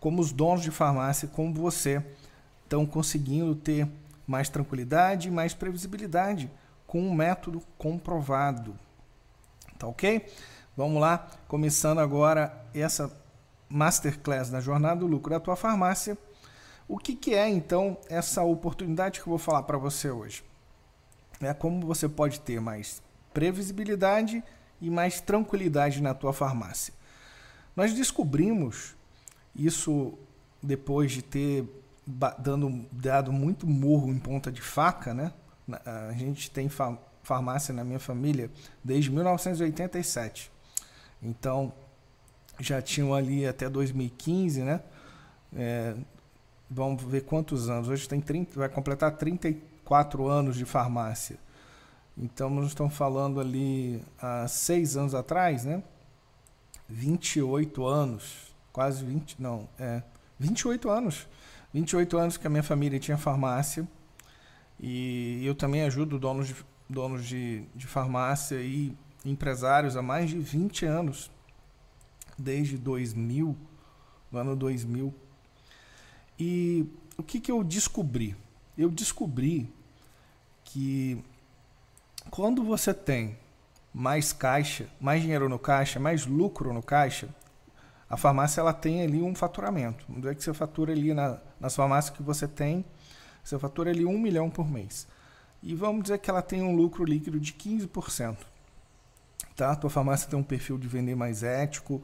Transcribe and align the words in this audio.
como 0.00 0.20
os 0.20 0.32
donos 0.32 0.62
de 0.62 0.70
farmácia, 0.70 1.28
como 1.28 1.54
você, 1.54 2.02
estão 2.64 2.84
conseguindo 2.86 3.54
ter 3.54 3.88
mais 4.26 4.48
tranquilidade 4.48 5.28
e 5.28 5.30
mais 5.30 5.54
previsibilidade 5.54 6.50
com 6.86 7.00
um 7.00 7.14
método 7.14 7.62
comprovado. 7.76 8.78
Tá 9.78 9.86
ok? 9.86 10.26
Vamos 10.76 11.00
lá, 11.00 11.28
começando 11.48 11.98
agora 11.98 12.64
essa 12.74 13.10
masterclass 13.68 14.50
na 14.50 14.60
jornada 14.60 15.00
do 15.00 15.06
lucro 15.06 15.30
da 15.30 15.40
tua 15.40 15.56
farmácia. 15.56 16.16
O 16.86 16.96
que, 16.98 17.14
que 17.14 17.34
é 17.34 17.48
então 17.48 17.98
essa 18.08 18.42
oportunidade 18.42 19.20
que 19.20 19.26
eu 19.26 19.30
vou 19.30 19.38
falar 19.38 19.62
para 19.64 19.76
você 19.76 20.10
hoje? 20.10 20.42
É 21.40 21.52
como 21.52 21.86
você 21.86 22.08
pode 22.08 22.40
ter 22.40 22.60
mais 22.60 23.02
previsibilidade 23.32 24.42
e 24.80 24.90
mais 24.90 25.20
tranquilidade 25.20 26.02
na 26.02 26.14
tua 26.14 26.32
farmácia. 26.32 26.94
Nós 27.76 27.92
descobrimos 27.92 28.96
isso 29.54 30.14
depois 30.62 31.12
de 31.12 31.22
ter 31.22 31.64
dando, 32.38 32.86
dado 32.90 33.32
muito 33.32 33.66
morro 33.66 34.10
em 34.10 34.18
ponta 34.18 34.50
de 34.50 34.62
faca, 34.62 35.12
né? 35.12 35.32
A 35.84 36.12
gente 36.12 36.50
tem 36.50 36.68
farmácia 37.22 37.74
na 37.74 37.84
minha 37.84 37.98
família 37.98 38.50
desde 38.82 39.10
1987. 39.10 40.50
Então, 41.22 41.72
já 42.58 42.80
tinham 42.80 43.14
ali 43.14 43.46
até 43.46 43.68
2015, 43.68 44.62
né? 44.62 44.80
É, 45.54 45.94
vamos 46.70 47.02
ver 47.02 47.22
quantos 47.22 47.68
anos. 47.68 47.88
Hoje 47.88 48.08
tem 48.08 48.20
30, 48.20 48.58
vai 48.58 48.68
completar 48.68 49.12
34 49.12 50.26
anos 50.26 50.56
de 50.56 50.64
farmácia. 50.64 51.36
Então, 52.16 52.50
nós 52.50 52.68
estamos 52.68 52.94
falando 52.94 53.40
ali 53.40 54.02
há 54.20 54.48
seis 54.48 54.96
anos 54.96 55.14
atrás, 55.14 55.64
né? 55.64 55.82
28 56.88 57.86
anos, 57.86 58.47
quase 58.78 59.04
20, 59.04 59.42
não, 59.42 59.68
é, 59.76 60.04
28 60.38 60.88
anos. 60.88 61.26
28 61.74 62.16
anos 62.16 62.36
que 62.36 62.46
a 62.46 62.50
minha 62.50 62.62
família 62.62 63.00
tinha 63.00 63.18
farmácia. 63.18 63.84
E 64.78 65.44
eu 65.44 65.52
também 65.52 65.82
ajudo 65.82 66.16
donos 66.16 66.46
de, 66.46 66.56
donos 66.88 67.26
de, 67.26 67.64
de 67.74 67.88
farmácia 67.88 68.54
e 68.60 68.96
empresários 69.24 69.96
há 69.96 70.00
mais 70.00 70.30
de 70.30 70.38
20 70.38 70.86
anos, 70.86 71.28
desde 72.38 72.78
2000, 72.78 73.56
no 74.30 74.38
ano 74.38 74.54
2000. 74.54 75.12
E 76.38 76.86
o 77.16 77.24
que, 77.24 77.40
que 77.40 77.50
eu 77.50 77.64
descobri? 77.64 78.36
Eu 78.76 78.90
descobri 78.90 79.68
que 80.62 81.20
quando 82.30 82.62
você 82.62 82.94
tem 82.94 83.36
mais 83.92 84.32
caixa, 84.32 84.88
mais 85.00 85.20
dinheiro 85.20 85.48
no 85.48 85.58
caixa, 85.58 85.98
mais 85.98 86.26
lucro 86.26 86.72
no 86.72 86.80
caixa, 86.80 87.28
a 88.08 88.16
farmácia 88.16 88.60
ela 88.60 88.72
tem 88.72 89.02
ali 89.02 89.22
um 89.22 89.34
faturamento. 89.34 90.04
Vamos 90.08 90.22
dizer 90.22 90.34
que 90.34 90.42
você 90.42 90.54
fatura 90.54 90.92
ali 90.92 91.12
na, 91.12 91.38
nas 91.60 91.76
farmácias 91.76 92.16
que 92.16 92.22
você 92.22 92.48
tem, 92.48 92.84
você 93.44 93.58
fatura 93.58 93.90
ali 93.90 94.04
um 94.04 94.18
milhão 94.18 94.48
por 94.48 94.68
mês. 94.68 95.06
E 95.62 95.74
vamos 95.74 96.02
dizer 96.04 96.18
que 96.18 96.30
ela 96.30 96.40
tem 96.42 96.62
um 96.62 96.74
lucro 96.74 97.04
líquido 97.04 97.38
de 97.38 97.52
15%. 97.52 98.36
Tá? 99.56 99.72
A 99.72 99.76
tua 99.76 99.90
farmácia 99.90 100.28
tem 100.28 100.38
um 100.38 100.42
perfil 100.42 100.78
de 100.78 100.86
vender 100.86 101.16
mais 101.16 101.42
ético 101.42 102.02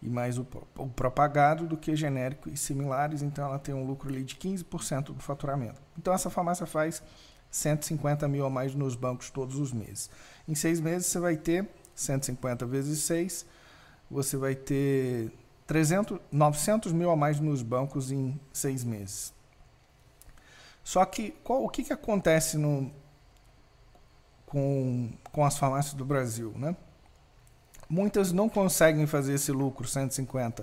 e 0.00 0.08
mais 0.08 0.38
o, 0.38 0.46
o 0.76 0.88
propagado 0.88 1.66
do 1.66 1.76
que 1.76 1.94
genérico 1.94 2.48
e 2.48 2.56
similares, 2.56 3.22
então 3.22 3.44
ela 3.44 3.58
tem 3.58 3.74
um 3.74 3.86
lucro 3.86 4.08
ali 4.08 4.24
de 4.24 4.36
15% 4.36 5.06
do 5.06 5.20
faturamento. 5.20 5.80
Então 5.98 6.12
essa 6.14 6.30
farmácia 6.30 6.66
faz 6.66 7.02
150 7.50 8.26
mil 8.26 8.46
a 8.46 8.50
mais 8.50 8.74
nos 8.74 8.96
bancos 8.96 9.30
todos 9.30 9.56
os 9.56 9.72
meses. 9.72 10.10
Em 10.48 10.54
seis 10.54 10.80
meses 10.80 11.06
você 11.06 11.20
vai 11.20 11.36
ter 11.36 11.68
150 11.94 12.66
vezes 12.66 13.02
6, 13.02 13.46
você 14.10 14.36
vai 14.36 14.54
ter 14.54 15.32
300, 15.66 16.18
900 16.30 16.92
mil 16.92 17.10
a 17.10 17.16
mais 17.16 17.40
nos 17.40 17.62
bancos 17.62 18.10
em 18.10 18.38
seis 18.52 18.84
meses. 18.84 19.32
Só 20.82 21.04
que 21.04 21.30
qual, 21.44 21.64
o 21.64 21.68
que, 21.68 21.84
que 21.84 21.92
acontece 21.92 22.58
no, 22.58 22.90
com, 24.46 25.10
com 25.30 25.44
as 25.44 25.56
farmácias 25.56 25.94
do 25.94 26.04
Brasil? 26.04 26.52
Né? 26.56 26.76
Muitas 27.88 28.32
não 28.32 28.48
conseguem 28.48 29.06
fazer 29.06 29.34
esse 29.34 29.52
lucro 29.52 29.86
150 29.86 30.62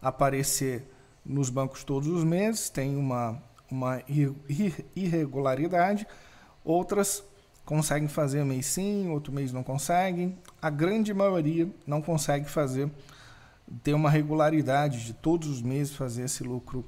aparecer 0.00 0.88
nos 1.24 1.50
bancos 1.50 1.82
todos 1.82 2.08
os 2.08 2.22
meses, 2.22 2.70
tem 2.70 2.96
uma, 2.96 3.42
uma 3.70 4.00
irregularidade. 4.94 6.06
Outras 6.64 7.24
conseguem 7.64 8.08
fazer 8.08 8.44
mês 8.44 8.66
sim, 8.66 9.08
outro 9.08 9.32
mês 9.32 9.52
não 9.52 9.62
conseguem. 9.62 10.38
A 10.62 10.70
grande 10.70 11.12
maioria 11.12 11.68
não 11.86 12.00
consegue 12.00 12.48
fazer, 12.48 12.90
ter 13.82 13.94
uma 13.94 14.10
regularidade 14.10 15.04
de 15.04 15.12
todos 15.12 15.48
os 15.48 15.62
meses 15.62 15.94
fazer 15.94 16.24
esse 16.24 16.42
lucro 16.44 16.84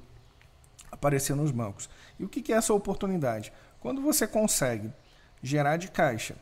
aparecer 0.90 1.34
nos 1.34 1.50
bancos. 1.50 1.88
E 2.18 2.24
o 2.24 2.28
que 2.28 2.52
é 2.52 2.56
essa 2.56 2.72
oportunidade? 2.72 3.52
Quando 3.80 4.00
você 4.02 4.26
consegue 4.26 4.92
gerar 5.42 5.76
de 5.76 5.88
caixa 5.88 6.36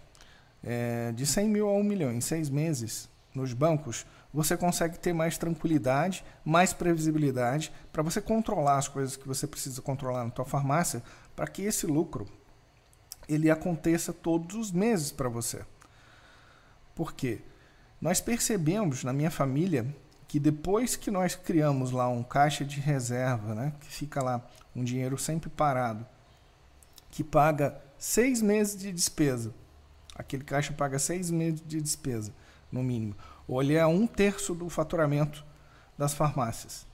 é, 0.62 1.12
de 1.12 1.26
100 1.26 1.48
mil 1.48 1.68
a 1.68 1.72
1 1.72 1.82
milhão 1.82 2.12
em 2.12 2.20
seis 2.20 2.48
meses 2.48 3.08
nos 3.34 3.52
bancos, 3.52 4.06
você 4.32 4.56
consegue 4.56 4.98
ter 4.98 5.12
mais 5.12 5.38
tranquilidade, 5.38 6.24
mais 6.44 6.72
previsibilidade 6.72 7.72
para 7.92 8.02
você 8.02 8.20
controlar 8.20 8.78
as 8.78 8.88
coisas 8.88 9.16
que 9.16 9.26
você 9.26 9.46
precisa 9.46 9.80
controlar 9.82 10.24
na 10.24 10.30
tua 10.30 10.44
farmácia, 10.44 11.02
para 11.34 11.46
que 11.46 11.62
esse 11.62 11.86
lucro 11.86 12.26
ele 13.28 13.50
aconteça 13.50 14.12
todos 14.12 14.56
os 14.56 14.72
meses 14.72 15.10
para 15.10 15.28
você. 15.28 15.64
Por 16.94 17.12
quê? 17.12 17.40
Nós 18.00 18.20
percebemos 18.20 19.04
na 19.04 19.12
minha 19.12 19.30
família 19.30 19.86
que 20.28 20.40
depois 20.40 20.96
que 20.96 21.10
nós 21.10 21.34
criamos 21.34 21.90
lá 21.90 22.08
um 22.08 22.22
caixa 22.22 22.64
de 22.64 22.80
reserva, 22.80 23.54
né, 23.54 23.72
que 23.80 23.86
fica 23.86 24.22
lá 24.22 24.44
um 24.74 24.82
dinheiro 24.82 25.16
sempre 25.16 25.48
parado, 25.48 26.06
que 27.10 27.22
paga 27.22 27.80
seis 27.98 28.42
meses 28.42 28.76
de 28.76 28.92
despesa, 28.92 29.54
aquele 30.14 30.44
caixa 30.44 30.72
paga 30.72 30.98
seis 30.98 31.30
meses 31.30 31.62
de 31.66 31.80
despesa, 31.80 32.32
no 32.70 32.82
mínimo, 32.82 33.16
ou 33.46 33.62
ele 33.62 33.74
é 33.74 33.86
um 33.86 34.06
terço 34.06 34.54
do 34.54 34.68
faturamento 34.68 35.44
das 35.96 36.12
farmácias. 36.12 36.86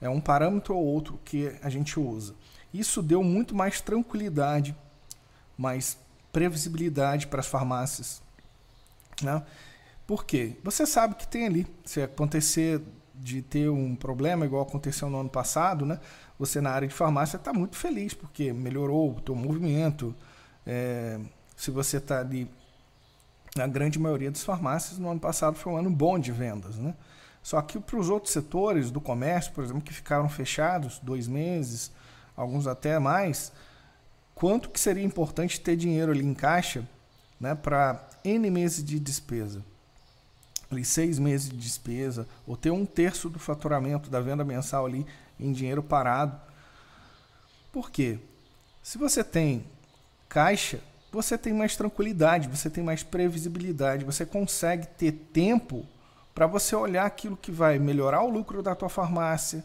É 0.00 0.08
um 0.08 0.20
parâmetro 0.20 0.76
ou 0.76 0.84
outro 0.84 1.18
que 1.24 1.54
a 1.60 1.68
gente 1.68 1.98
usa. 1.98 2.34
Isso 2.72 3.02
deu 3.02 3.22
muito 3.22 3.54
mais 3.54 3.80
tranquilidade, 3.80 4.76
mais 5.56 5.98
previsibilidade 6.32 7.26
para 7.26 7.40
as 7.40 7.46
farmácias. 7.46 8.22
Né? 9.20 9.42
Por 10.08 10.24
quê? 10.24 10.56
Você 10.64 10.86
sabe 10.86 11.16
que 11.16 11.28
tem 11.28 11.44
ali. 11.44 11.66
Se 11.84 12.00
acontecer 12.00 12.80
de 13.14 13.42
ter 13.42 13.68
um 13.68 13.94
problema, 13.94 14.46
igual 14.46 14.62
aconteceu 14.62 15.10
no 15.10 15.20
ano 15.20 15.28
passado, 15.28 15.84
né? 15.84 16.00
você 16.38 16.62
na 16.62 16.70
área 16.70 16.88
de 16.88 16.94
farmácia 16.94 17.36
está 17.36 17.52
muito 17.52 17.76
feliz, 17.76 18.14
porque 18.14 18.50
melhorou 18.50 19.10
o 19.18 19.20
teu 19.20 19.34
movimento. 19.34 20.16
É, 20.66 21.20
se 21.54 21.70
você 21.70 21.98
está 21.98 22.20
ali, 22.20 22.50
na 23.54 23.66
grande 23.66 23.98
maioria 23.98 24.30
das 24.30 24.42
farmácias, 24.42 24.98
no 24.98 25.10
ano 25.10 25.20
passado 25.20 25.56
foi 25.56 25.74
um 25.74 25.76
ano 25.76 25.90
bom 25.90 26.18
de 26.18 26.32
vendas. 26.32 26.76
Né? 26.76 26.94
Só 27.42 27.60
que 27.60 27.78
para 27.78 27.98
os 27.98 28.08
outros 28.08 28.32
setores 28.32 28.90
do 28.90 29.02
comércio, 29.02 29.52
por 29.52 29.62
exemplo, 29.62 29.82
que 29.82 29.92
ficaram 29.92 30.26
fechados 30.26 30.98
dois 31.00 31.28
meses, 31.28 31.92
alguns 32.34 32.66
até 32.66 32.98
mais, 32.98 33.52
quanto 34.34 34.70
que 34.70 34.80
seria 34.80 35.04
importante 35.04 35.60
ter 35.60 35.76
dinheiro 35.76 36.12
ali 36.12 36.24
em 36.24 36.32
caixa 36.32 36.82
né, 37.38 37.54
para 37.54 38.08
N 38.24 38.50
meses 38.50 38.82
de 38.82 38.98
despesa? 38.98 39.62
Ali 40.70 40.84
seis 40.84 41.18
meses 41.18 41.48
de 41.48 41.56
despesa, 41.56 42.26
ou 42.46 42.56
ter 42.56 42.70
um 42.70 42.84
terço 42.84 43.28
do 43.28 43.38
faturamento 43.38 44.10
da 44.10 44.20
venda 44.20 44.44
mensal 44.44 44.86
ali 44.86 45.06
em 45.38 45.52
dinheiro 45.52 45.82
parado. 45.82 46.38
Por 47.72 47.90
quê? 47.90 48.18
Se 48.82 48.98
você 48.98 49.22
tem 49.24 49.64
caixa, 50.28 50.80
você 51.10 51.38
tem 51.38 51.52
mais 51.52 51.76
tranquilidade, 51.76 52.48
você 52.48 52.68
tem 52.68 52.84
mais 52.84 53.02
previsibilidade, 53.02 54.04
você 54.04 54.26
consegue 54.26 54.86
ter 54.86 55.12
tempo 55.12 55.86
para 56.34 56.46
você 56.46 56.76
olhar 56.76 57.06
aquilo 57.06 57.36
que 57.36 57.50
vai 57.50 57.78
melhorar 57.78 58.22
o 58.22 58.30
lucro 58.30 58.62
da 58.62 58.74
tua 58.74 58.88
farmácia, 58.88 59.64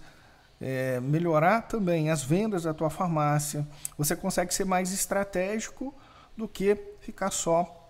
é, 0.59 0.99
melhorar 1.01 1.63
também 1.63 2.09
as 2.09 2.23
vendas 2.23 2.63
da 2.63 2.73
tua 2.73 2.89
farmácia. 2.89 3.67
Você 3.97 4.15
consegue 4.15 4.53
ser 4.53 4.65
mais 4.65 4.91
estratégico 4.91 5.93
do 6.35 6.47
que 6.47 6.75
ficar 7.01 7.29
só 7.29 7.82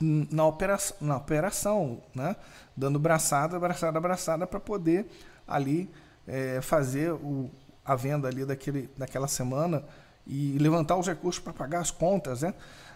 na 0.00 0.46
operação, 0.46 0.96
na 1.00 1.16
operação 1.16 2.02
né? 2.14 2.34
dando 2.76 2.98
braçada, 2.98 3.58
braçada, 3.58 4.00
braçada 4.00 4.46
para 4.46 4.58
poder 4.58 5.06
ali 5.46 5.90
é, 6.26 6.60
fazer 6.62 7.12
o, 7.12 7.50
a 7.84 7.94
venda 7.94 8.28
ali 8.28 8.44
daquele, 8.44 8.88
daquela 8.96 9.28
semana 9.28 9.84
e 10.26 10.56
levantar 10.58 10.96
os 10.96 11.06
recursos 11.06 11.42
para 11.42 11.52
pagar 11.52 11.80
as 11.80 11.90
contas, 11.90 12.42
né? 12.42 12.54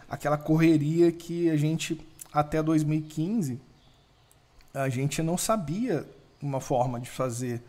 Aquela 0.08 0.38
correria 0.38 1.10
que 1.10 1.50
a 1.50 1.56
gente 1.56 2.00
até 2.32 2.62
2015 2.62 3.60
a 4.72 4.88
gente 4.88 5.22
não 5.22 5.38
sabia 5.38 6.06
uma 6.42 6.60
forma 6.60 7.00
de 7.00 7.08
fazer 7.08 7.62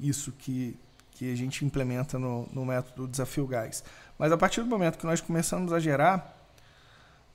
isso 0.00 0.32
que, 0.32 0.76
que 1.12 1.30
a 1.30 1.36
gente 1.36 1.64
implementa 1.64 2.18
no, 2.18 2.48
no 2.52 2.64
método 2.64 3.06
Desafio 3.06 3.46
Gás. 3.46 3.84
Mas 4.18 4.32
a 4.32 4.36
partir 4.36 4.62
do 4.62 4.66
momento 4.66 4.98
que 4.98 5.06
nós 5.06 5.20
começamos 5.20 5.72
a 5.72 5.78
gerar 5.78 6.34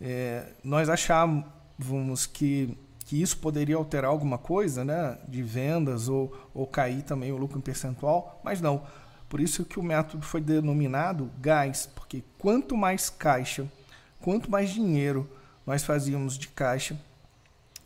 é, 0.02 0.54
nós 0.64 0.90
achávamos 0.90 2.26
que 2.26 2.78
que 3.12 3.22
isso 3.22 3.40
poderia 3.40 3.76
alterar 3.76 4.10
alguma 4.10 4.38
coisa, 4.38 4.86
né, 4.86 5.18
de 5.28 5.44
vendas 5.44 6.08
ou, 6.08 6.34
ou 6.54 6.66
cair 6.66 7.02
também 7.02 7.30
o 7.30 7.36
lucro 7.36 7.58
em 7.58 7.62
percentual, 7.62 8.40
mas 8.42 8.62
não. 8.62 8.84
Por 9.28 9.42
isso 9.42 9.66
que 9.66 9.78
o 9.78 9.84
método 9.84 10.26
foi 10.26 10.40
denominado 10.40 11.30
gás, 11.42 11.90
porque 11.94 12.24
quanto 12.38 12.78
mais 12.78 13.10
caixa, 13.10 13.68
quanto 14.22 14.50
mais 14.50 14.70
dinheiro 14.70 15.30
nós 15.68 15.84
fazíamos 15.84 16.38
de 16.38 16.48
caixa, 16.48 16.98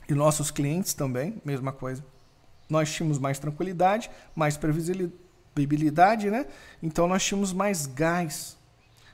e 0.08 0.14
nossos 0.14 0.52
clientes 0.52 0.94
também, 0.94 1.42
mesma 1.44 1.72
coisa, 1.72 2.06
nós 2.70 2.92
tínhamos 2.92 3.18
mais 3.18 3.40
tranquilidade, 3.40 4.12
mais 4.36 4.58
previsibilidade, 4.58 6.30
né? 6.30 6.46
Então 6.84 7.08
nós 7.08 7.26
tínhamos 7.26 7.52
mais 7.52 7.88
gás, 7.88 8.56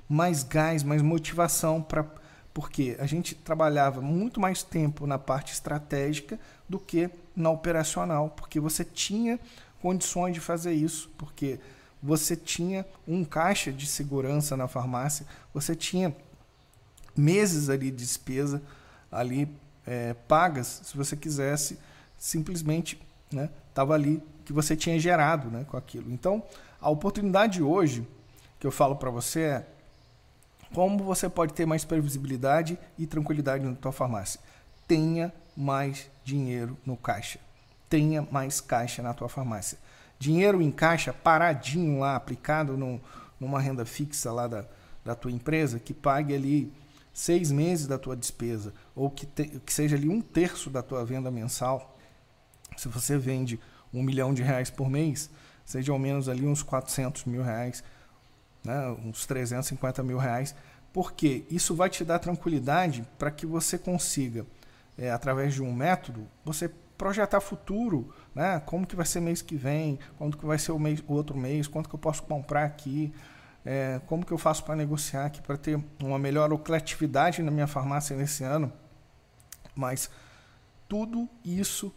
mais 0.09 0.44
gás, 0.44 0.83
mais 0.83 1.01
motivação 1.01 1.81
para 1.81 2.06
porque 2.53 2.98
a 3.00 3.06
gente 3.06 3.33
trabalhava 3.36 4.01
muito 4.01 4.39
mais 4.39 4.63
tempo 4.63 5.07
na 5.07 5.18
parte 5.18 5.53
estratégica 5.53 6.39
do 6.68 6.80
que 6.80 7.09
na 7.36 7.50
operacional, 7.50 8.30
porque 8.30 8.59
você 8.59 8.83
tinha 8.83 9.39
condições 9.81 10.33
de 10.33 10.39
fazer 10.39 10.74
isso, 10.74 11.09
porque 11.18 11.59
você 12.01 12.36
tinha 12.36 12.86
um 13.07 13.24
caixa 13.24 13.71
de 13.71 13.86
segurança 13.86 14.57
na 14.57 14.68
farmácia, 14.68 15.25
você 15.53 15.75
tinha 15.75 16.15
meses 17.15 17.69
ali 17.69 17.92
de 17.92 17.98
despesa 17.98 18.62
ali 19.12 19.48
é, 19.86 20.13
pagas, 20.13 20.81
se 20.83 20.98
você 20.98 21.15
quisesse, 21.15 21.77
simplesmente 22.18 23.01
estava 23.69 23.98
né, 23.98 24.03
ali 24.03 24.24
que 24.45 24.53
você 24.53 24.75
tinha 24.75 25.00
gerado 25.00 25.50
né, 25.50 25.65
com 25.68 25.77
aquilo. 25.77 26.12
Então, 26.12 26.44
a 26.80 26.89
oportunidade 26.89 27.62
hoje 27.62 28.07
que 28.59 28.68
eu 28.68 28.71
falo 28.71 28.95
para 28.95 29.09
você 29.09 29.39
é 29.42 29.68
como 30.74 31.04
você 31.04 31.30
pode 31.30 31.54
ter 31.54 31.66
mais 31.66 31.84
previsibilidade 31.84 32.78
e 32.98 33.06
tranquilidade 33.06 33.66
na 33.66 33.76
tua 33.76 33.92
farmácia? 33.92 34.40
Tenha 34.88 35.34
mais 35.56 36.10
dinheiro 36.24 36.78
no 36.86 36.96
caixa. 36.96 37.40
Tenha 37.90 38.26
mais 38.32 38.62
caixa 38.62 39.02
na 39.02 39.14
tua 39.14 39.28
farmácia. 39.28 39.78
Dinheiro 40.18 40.62
em 40.62 40.72
caixa 40.72 41.12
paradinho 41.12 42.00
lá, 42.00 42.16
aplicado 42.16 42.78
numa 43.40 43.60
renda 43.60 43.86
fixa 43.86 44.32
lá 44.32 44.48
da, 44.48 44.66
da 45.04 45.16
tua 45.16 45.32
empresa, 45.32 45.80
que 45.80 45.94
pague 45.94 46.34
ali 46.34 46.72
seis 47.14 47.52
meses 47.52 47.88
da 47.88 47.98
tua 47.98 48.16
despesa, 48.16 48.74
ou 48.96 49.10
que, 49.10 49.26
te, 49.26 49.46
que 49.66 49.74
seja 49.74 49.96
ali 49.96 50.08
um 50.08 50.22
terço 50.22 50.70
da 50.70 50.82
tua 50.82 51.04
venda 51.04 51.30
mensal. 51.30 51.98
Se 52.78 52.88
você 52.88 53.18
vende 53.18 53.60
um 53.94 54.02
milhão 54.02 54.34
de 54.34 54.42
reais 54.42 54.70
por 54.70 54.90
mês, 54.90 55.30
seja 55.66 55.92
ao 55.92 56.00
menos 56.00 56.30
ali 56.30 56.46
uns 56.48 56.64
400 56.64 57.26
mil 57.26 57.44
reais 57.44 57.84
né, 58.63 58.96
uns 59.04 59.25
350 59.25 60.04
mil 60.04 60.18
reais, 60.18 60.56
porque 60.94 61.46
isso 61.50 61.75
vai 61.75 61.90
te 61.90 62.04
dar 62.04 62.19
tranquilidade 62.19 63.06
para 63.18 63.31
que 63.31 63.46
você 63.46 63.78
consiga, 63.78 64.46
é, 64.98 65.12
através 65.12 65.54
de 65.54 65.62
um 65.62 65.74
método, 65.74 66.28
você 66.44 66.69
projetar 67.02 67.42
futuro, 67.42 68.13
né? 68.36 68.62
Como 68.63 68.86
que 68.86 68.96
vai 68.96 69.08
ser 69.08 69.22
mês 69.22 69.42
que 69.42 69.56
vem, 69.56 69.98
quando 70.19 70.38
que 70.38 70.46
vai 70.46 70.60
ser 70.60 70.72
o, 70.72 70.78
mês, 70.78 71.04
o 71.08 71.13
outro 71.13 71.36
mês, 71.36 71.66
quanto 71.68 71.90
que 71.90 71.96
eu 71.96 72.00
posso 72.00 72.22
comprar 72.22 72.63
aqui, 72.63 73.12
é, 73.66 74.00
como 74.06 74.24
que 74.24 74.31
eu 74.31 74.38
faço 74.38 74.63
para 74.63 74.75
negociar 74.75 75.25
aqui 75.25 75.42
para 75.42 75.58
ter 75.58 75.84
uma 76.00 76.19
melhor 76.19 76.48
lucratividade 76.48 77.42
na 77.42 77.50
minha 77.50 77.66
farmácia 77.66 78.16
nesse 78.16 78.44
ano. 78.44 78.72
Mas 79.75 80.12
tudo 80.88 81.28
isso 81.44 81.92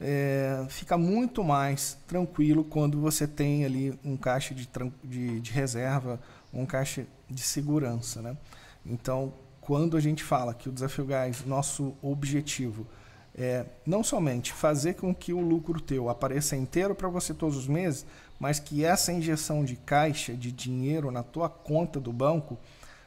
é, 0.00 0.64
fica 0.68 0.96
muito 0.96 1.44
mais 1.44 1.98
tranquilo 2.06 2.64
quando 2.64 2.98
você 3.00 3.28
tem 3.28 3.64
ali 3.64 3.98
um 4.02 4.16
caixa 4.16 4.54
de, 4.54 4.68
de, 5.04 5.40
de 5.40 5.52
reserva, 5.52 6.18
um 6.52 6.64
caixa 6.64 7.06
de 7.28 7.42
segurança. 7.42 8.22
Né? 8.22 8.36
Então, 8.84 9.34
quando 9.60 9.96
a 9.96 10.00
gente 10.00 10.24
fala 10.24 10.54
que 10.54 10.68
o 10.68 10.72
Desafio 10.72 11.04
Gás, 11.04 11.44
nosso 11.44 11.94
objetivo 12.00 12.86
é 13.34 13.64
não 13.86 14.02
somente 14.02 14.52
fazer 14.52 14.94
com 14.94 15.14
que 15.14 15.32
o 15.32 15.40
lucro 15.40 15.80
teu 15.80 16.08
apareça 16.08 16.56
inteiro 16.56 16.94
para 16.94 17.08
você 17.08 17.32
todos 17.32 17.56
os 17.56 17.68
meses, 17.68 18.04
mas 18.40 18.58
que 18.58 18.84
essa 18.84 19.12
injeção 19.12 19.64
de 19.64 19.76
caixa, 19.76 20.34
de 20.34 20.50
dinheiro 20.50 21.10
na 21.10 21.22
tua 21.22 21.48
conta 21.48 22.00
do 22.00 22.12
banco, 22.12 22.58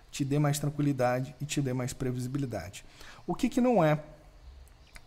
te 0.09 0.23
dê 0.23 0.37
mais 0.37 0.59
tranquilidade 0.59 1.35
e 1.41 1.45
te 1.45 1.59
dê 1.59 1.73
mais 1.73 1.91
previsibilidade. 1.91 2.85
O 3.25 3.33
que, 3.33 3.49
que 3.49 3.59
não 3.59 3.83
é 3.83 3.99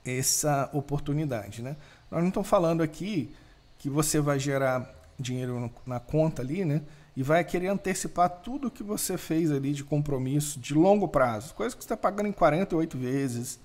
essa 0.06 0.70
oportunidade. 0.72 1.62
Né? 1.62 1.76
Nós 2.10 2.20
não 2.20 2.28
estamos 2.28 2.48
falando 2.48 2.82
aqui 2.82 3.34
que 3.78 3.90
você 3.90 4.20
vai 4.20 4.38
gerar 4.38 4.88
dinheiro 5.18 5.70
na 5.86 5.98
conta 5.98 6.42
ali, 6.42 6.64
né? 6.64 6.82
E 7.16 7.22
vai 7.22 7.42
querer 7.42 7.68
antecipar 7.68 8.28
tudo 8.28 8.70
que 8.70 8.82
você 8.82 9.16
fez 9.16 9.50
ali 9.50 9.72
de 9.72 9.82
compromisso 9.82 10.60
de 10.60 10.74
longo 10.74 11.08
prazo. 11.08 11.54
Coisa 11.54 11.74
que 11.74 11.82
você 11.82 11.86
está 11.86 11.96
pagando 11.96 12.28
em 12.28 12.32
48 12.32 12.98
vezes, 12.98 13.58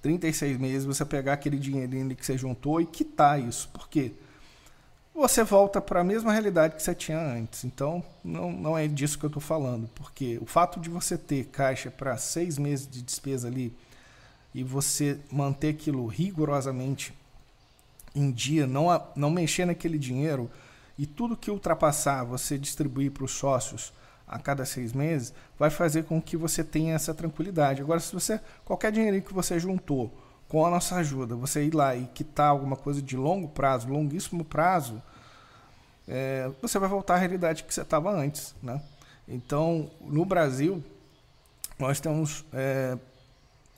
36 0.00 0.58
meses, 0.58 0.84
você 0.86 1.04
pegar 1.04 1.34
aquele 1.34 1.58
dinheirinho 1.58 2.16
que 2.16 2.24
você 2.24 2.38
juntou 2.38 2.80
e 2.80 2.86
quitar 2.86 3.40
isso. 3.40 3.68
Por 3.68 3.90
quê? 3.90 4.12
Você 5.14 5.42
volta 5.42 5.80
para 5.82 6.00
a 6.00 6.04
mesma 6.04 6.32
realidade 6.32 6.76
que 6.76 6.82
você 6.82 6.94
tinha 6.94 7.18
antes. 7.18 7.64
Então, 7.64 8.02
não, 8.24 8.50
não 8.52 8.78
é 8.78 8.86
disso 8.88 9.18
que 9.18 9.24
eu 9.24 9.28
estou 9.28 9.42
falando. 9.42 9.90
Porque 9.94 10.38
o 10.40 10.46
fato 10.46 10.80
de 10.80 10.88
você 10.88 11.18
ter 11.18 11.46
caixa 11.46 11.90
para 11.90 12.16
seis 12.16 12.56
meses 12.56 12.88
de 12.88 13.02
despesa 13.02 13.48
ali 13.48 13.76
e 14.54 14.62
você 14.62 15.18
manter 15.30 15.70
aquilo 15.70 16.06
rigorosamente 16.06 17.12
em 18.14 18.30
dia, 18.30 18.66
não, 18.66 18.86
não 19.14 19.30
mexer 19.30 19.64
naquele 19.64 19.98
dinheiro 19.98 20.50
e 20.98 21.06
tudo 21.06 21.36
que 21.36 21.50
ultrapassar 21.50 22.24
você 22.24 22.58
distribuir 22.58 23.12
para 23.12 23.24
os 23.24 23.32
sócios 23.32 23.92
a 24.26 24.38
cada 24.38 24.64
seis 24.66 24.92
meses, 24.92 25.32
vai 25.58 25.70
fazer 25.70 26.04
com 26.04 26.20
que 26.20 26.36
você 26.36 26.62
tenha 26.62 26.94
essa 26.94 27.14
tranquilidade. 27.14 27.80
Agora, 27.80 27.98
se 28.00 28.12
você, 28.12 28.40
qualquer 28.64 28.92
dinheiro 28.92 29.22
que 29.22 29.32
você 29.32 29.58
juntou 29.58 30.12
com 30.48 30.66
a 30.66 30.70
nossa 30.70 30.96
ajuda, 30.96 31.34
você 31.34 31.64
ir 31.64 31.74
lá 31.74 31.96
e 31.96 32.06
quitar 32.06 32.48
alguma 32.48 32.76
coisa 32.76 33.00
de 33.00 33.16
longo 33.16 33.48
prazo, 33.48 33.88
longuíssimo 33.88 34.44
prazo, 34.44 35.02
é, 36.06 36.50
você 36.60 36.78
vai 36.78 36.88
voltar 36.88 37.14
à 37.14 37.18
realidade 37.18 37.64
que 37.64 37.72
você 37.72 37.82
estava 37.82 38.10
antes. 38.10 38.54
Né? 38.62 38.80
Então, 39.26 39.90
no 40.00 40.24
Brasil, 40.24 40.82
nós 41.78 42.00
temos 42.00 42.44
é, 42.52 42.98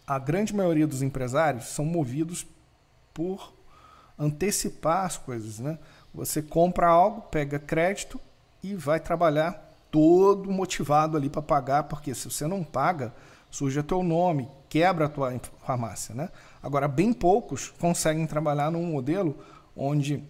a 0.07 0.19
grande 0.19 0.55
maioria 0.55 0.87
dos 0.87 1.03
empresários 1.03 1.67
são 1.67 1.85
movidos 1.85 2.47
por 3.15 3.53
antecipar 4.19 5.05
as 5.05 5.17
coisas, 5.17 5.59
né? 5.59 5.79
Você 6.13 6.43
compra 6.43 6.89
algo, 6.89 7.23
pega 7.23 7.59
crédito 7.59 8.21
e 8.63 8.75
vai 8.75 9.01
trabalhar 9.01 9.71
todo 9.91 10.51
motivado 10.51 11.17
ali 11.17 11.29
para 11.29 11.43
pagar, 11.43 11.85
porque 11.85 12.15
se 12.15 12.31
você 12.31 12.47
não 12.47 12.63
paga, 12.63 13.13
suja 13.51 13.83
teu 13.83 14.03
nome, 14.03 14.49
quebra 14.69 15.07
a 15.07 15.09
tua 15.09 15.39
farmácia, 15.65 16.15
né? 16.15 16.29
Agora, 16.63 16.87
bem 16.87 17.13
poucos 17.13 17.69
conseguem 17.79 18.27
trabalhar 18.27 18.71
num 18.71 18.85
modelo 18.85 19.37
onde 19.77 20.23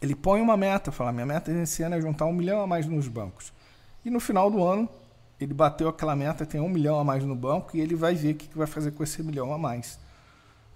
ele 0.00 0.14
põe 0.14 0.40
uma 0.40 0.56
meta, 0.56 0.90
fala, 0.90 1.12
minha 1.12 1.26
meta 1.26 1.50
esse 1.50 1.82
ano 1.82 1.96
é 1.96 2.00
juntar 2.00 2.24
um 2.26 2.32
milhão 2.32 2.60
a 2.62 2.66
mais 2.66 2.86
nos 2.86 3.08
bancos. 3.08 3.52
E 4.04 4.10
no 4.10 4.20
final 4.20 4.50
do 4.50 4.62
ano, 4.64 4.88
ele 5.40 5.54
bateu 5.54 5.88
aquela 5.88 6.14
meta, 6.14 6.44
tem 6.44 6.60
um 6.60 6.68
milhão 6.68 7.00
a 7.00 7.04
mais 7.04 7.24
no 7.24 7.34
banco 7.34 7.74
e 7.74 7.80
ele 7.80 7.94
vai 7.94 8.14
ver 8.14 8.34
o 8.34 8.36
que 8.36 8.58
vai 8.58 8.66
fazer 8.66 8.90
com 8.90 9.02
esse 9.02 9.22
milhão 9.22 9.52
a 9.52 9.58
mais. 9.58 9.98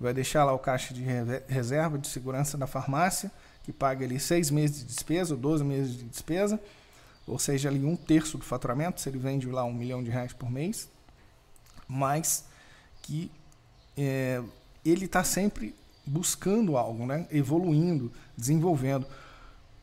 Vai 0.01 0.15
deixar 0.15 0.43
lá 0.45 0.53
o 0.53 0.59
caixa 0.59 0.95
de 0.95 1.05
reserva 1.47 1.99
de 1.99 2.09
segurança 2.09 2.57
da 2.57 2.67
farmácia, 2.67 3.31
que 3.63 3.73
paga 3.73 4.05
ali 4.05 4.19
seis 4.19 4.51
meses 4.51 4.79
de 4.79 4.85
despesa, 4.87 5.35
ou 5.35 5.41
12 5.41 5.65
meses 5.65 5.97
de 5.97 6.05
despesa, 6.05 6.59
ou 7.27 7.39
seja, 7.39 7.69
ali 7.69 7.85
um 7.85 7.95
terço 7.95 8.39
do 8.39 8.45
faturamento, 8.45 9.01
se 9.01 9.09
ele 9.09 9.19
vende 9.19 9.47
lá 9.49 9.65
um 9.65 9.73
milhão 9.73 10.03
de 10.03 10.11
reais 10.11 10.33
por 10.33 10.51
mês, 10.51 10.89
mas 11.87 12.45
que 13.03 13.31
é, 13.97 14.43
ele 14.85 15.05
está 15.05 15.23
sempre 15.23 15.75
buscando 16.07 16.77
algo, 16.77 17.07
né? 17.07 17.27
evoluindo, 17.31 18.11
desenvolvendo. 18.37 19.07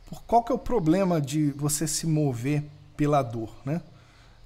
Por 0.07 0.23
qual 0.23 0.43
que 0.43 0.51
é 0.51 0.55
o 0.55 0.59
problema 0.59 1.21
de 1.21 1.51
você 1.51 1.87
se 1.87 2.05
mover 2.05 2.63
pela 2.97 3.21
dor? 3.21 3.55
Né? 3.65 3.81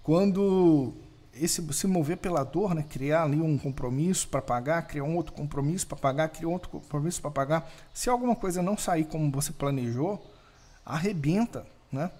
Quando 0.06 0.94
esse 1.34 1.62
se 1.74 1.88
mover 1.88 2.18
pela 2.18 2.44
dor, 2.44 2.76
né, 2.76 2.86
criar 2.88 3.24
ali 3.24 3.42
um 3.42 3.58
compromisso 3.58 4.28
para 4.28 4.40
pagar, 4.40 4.84
criar 4.84 5.04
um 5.04 5.16
outro 5.16 5.34
compromisso 5.34 5.88
para 5.88 5.98
pagar, 5.98 6.30
criar 6.30 6.48
outro 6.48 6.70
compromisso 6.70 7.20
para 7.20 7.32
pagar, 7.32 7.72
se 7.92 8.08
alguma 8.08 8.36
coisa 8.36 8.62
não 8.62 8.78
sair 8.78 9.06
como 9.06 9.32
você 9.32 9.52
planejou, 9.52 10.24
arrebenta, 10.86 11.66
né? 11.92 12.12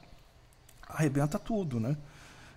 Arrebenta 0.90 1.38
tudo, 1.38 1.80
né? 1.80 1.96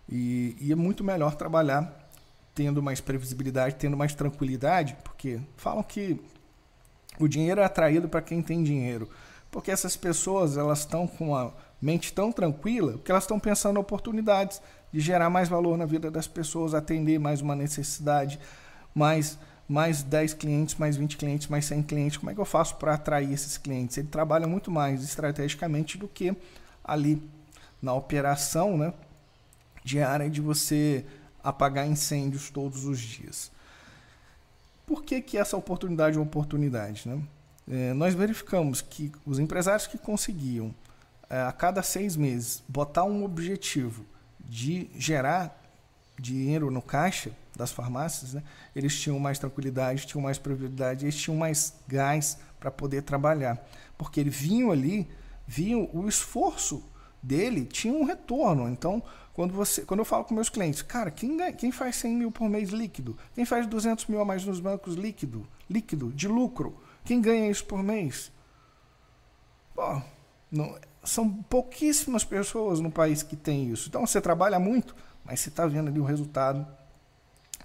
E, 0.08 0.56
e 0.62 0.72
é 0.72 0.74
muito 0.74 1.04
melhor 1.04 1.34
trabalhar 1.34 2.10
tendo 2.54 2.82
mais 2.82 2.98
previsibilidade, 2.98 3.74
tendo 3.74 3.98
mais 3.98 4.14
tranquilidade, 4.14 4.96
porque 5.04 5.38
falam 5.58 5.82
que 5.82 6.18
o 7.20 7.28
dinheiro 7.28 7.60
é 7.60 7.64
atraído 7.64 8.08
para 8.08 8.22
quem 8.22 8.40
tem 8.40 8.64
dinheiro, 8.64 9.10
porque 9.50 9.70
essas 9.70 9.94
pessoas 9.94 10.56
elas 10.56 10.78
estão 10.78 11.06
com 11.06 11.36
a 11.36 11.52
mente 11.80 12.12
tão 12.12 12.32
tranquila 12.32 12.98
que 13.04 13.10
elas 13.10 13.24
estão 13.24 13.38
pensando 13.38 13.78
oportunidades 13.78 14.60
de 14.92 15.00
gerar 15.00 15.30
mais 15.30 15.48
valor 15.48 15.76
na 15.76 15.86
vida 15.86 16.10
das 16.10 16.26
pessoas, 16.26 16.74
atender 16.74 17.18
mais 17.18 17.40
uma 17.40 17.54
necessidade, 17.54 18.38
mais 18.94 19.38
mais 19.68 20.02
10 20.02 20.32
clientes, 20.32 20.76
mais 20.76 20.96
20 20.96 21.18
clientes, 21.18 21.46
mais 21.46 21.66
100 21.66 21.82
clientes. 21.82 22.16
Como 22.16 22.30
é 22.30 22.34
que 22.34 22.40
eu 22.40 22.44
faço 22.46 22.76
para 22.76 22.94
atrair 22.94 23.30
esses 23.30 23.58
clientes? 23.58 23.98
Ele 23.98 24.08
trabalha 24.08 24.46
muito 24.46 24.70
mais 24.70 25.04
estrategicamente 25.04 25.98
do 25.98 26.08
que 26.08 26.34
ali 26.82 27.22
na 27.82 27.92
operação 27.92 28.78
né, 28.78 28.94
diária 29.84 30.30
de 30.30 30.40
você 30.40 31.04
apagar 31.44 31.86
incêndios 31.86 32.48
todos 32.48 32.86
os 32.86 32.98
dias. 32.98 33.52
Por 34.86 35.02
que, 35.02 35.20
que 35.20 35.36
essa 35.36 35.54
oportunidade 35.54 36.16
é 36.16 36.18
uma 36.18 36.26
oportunidade? 36.26 37.06
Né? 37.06 37.22
É, 37.70 37.92
nós 37.92 38.14
verificamos 38.14 38.80
que 38.80 39.12
os 39.26 39.38
empresários 39.38 39.86
que 39.86 39.98
conseguiam, 39.98 40.74
a 41.28 41.52
cada 41.52 41.82
seis 41.82 42.16
meses, 42.16 42.62
botar 42.68 43.04
um 43.04 43.24
objetivo 43.24 44.04
de 44.40 44.90
gerar 44.96 45.62
dinheiro 46.18 46.70
no 46.70 46.82
caixa 46.82 47.30
das 47.54 47.70
farmácias, 47.72 48.34
né, 48.34 48.42
eles 48.74 48.98
tinham 48.98 49.18
mais 49.18 49.38
tranquilidade, 49.38 50.06
tinham 50.06 50.22
mais 50.22 50.38
prioridade, 50.38 51.04
eles 51.04 51.16
tinham 51.16 51.36
mais 51.36 51.74
gás 51.86 52.38
para 52.58 52.70
poder 52.70 53.02
trabalhar. 53.02 53.58
Porque 53.96 54.20
eles 54.20 54.34
vinham 54.34 54.70
ali, 54.70 55.08
viam 55.46 55.88
o 55.92 56.08
esforço 56.08 56.84
dele, 57.22 57.64
tinha 57.64 57.92
um 57.92 58.04
retorno. 58.04 58.68
Então, 58.68 59.02
quando, 59.34 59.52
você, 59.52 59.82
quando 59.82 60.00
eu 60.00 60.04
falo 60.04 60.24
com 60.24 60.34
meus 60.34 60.48
clientes, 60.48 60.82
cara, 60.82 61.10
quem, 61.10 61.36
quem 61.54 61.72
faz 61.72 61.96
100 61.96 62.16
mil 62.16 62.32
por 62.32 62.48
mês 62.48 62.70
líquido? 62.70 63.16
Quem 63.34 63.44
faz 63.44 63.66
200 63.66 64.06
mil 64.06 64.20
a 64.20 64.24
mais 64.24 64.44
nos 64.44 64.60
bancos 64.60 64.94
líquido, 64.94 65.46
líquido 65.68 66.12
de 66.12 66.28
lucro? 66.28 66.80
Quem 67.04 67.20
ganha 67.20 67.50
isso 67.50 67.64
por 67.64 67.82
mês? 67.82 68.30
Pô, 69.74 70.00
não, 70.50 70.78
são 71.04 71.30
pouquíssimas 71.30 72.24
pessoas 72.24 72.80
no 72.80 72.90
país 72.90 73.22
que 73.22 73.36
tem 73.36 73.70
isso. 73.70 73.88
Então 73.88 74.06
você 74.06 74.20
trabalha 74.20 74.58
muito, 74.58 74.94
mas 75.24 75.40
você 75.40 75.48
está 75.48 75.66
vendo 75.66 75.88
ali 75.88 76.00
o 76.00 76.04
resultado 76.04 76.66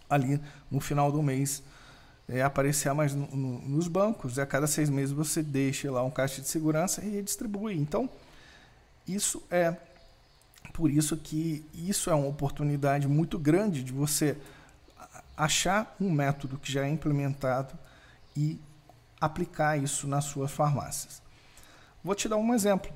ali 0.10 0.40
no 0.70 0.80
final 0.80 1.12
do 1.12 1.22
mês 1.22 1.64
é, 2.28 2.42
aparecer 2.42 2.94
mais 2.94 3.14
no, 3.14 3.28
no, 3.28 3.60
nos 3.60 3.88
bancos. 3.88 4.38
E 4.38 4.42
a 4.42 4.46
cada 4.46 4.68
seis 4.68 4.90
meses 4.90 5.12
você 5.12 5.42
deixa 5.42 5.92
lá 5.92 6.04
um 6.04 6.12
caixa 6.12 6.42
de 6.42 6.48
segurança 6.48 7.04
e 7.04 7.22
distribui. 7.22 7.78
Então, 7.78 8.10
isso 9.08 9.44
é 9.50 9.76
por 10.74 10.90
isso 10.90 11.18
que 11.18 11.66
isso 11.74 12.10
é 12.10 12.16
uma 12.16 12.28
oportunidade 12.28 13.08
muito 13.08 13.38
grande 13.38 13.84
de 13.84 13.92
você 13.92 14.38
achar 15.36 15.96
um 16.00 16.12
método 16.12 16.58
que 16.58 16.72
já 16.72 16.86
é 16.86 16.90
implementado 16.90 17.78
e 18.36 18.60
aplicar 19.20 19.78
isso 19.78 20.08
nas 20.08 20.26
suas 20.26 20.52
farmácias. 20.52 21.22
Vou 22.04 22.16
te 22.16 22.28
dar 22.28 22.38
um 22.38 22.54
exemplo. 22.54 22.92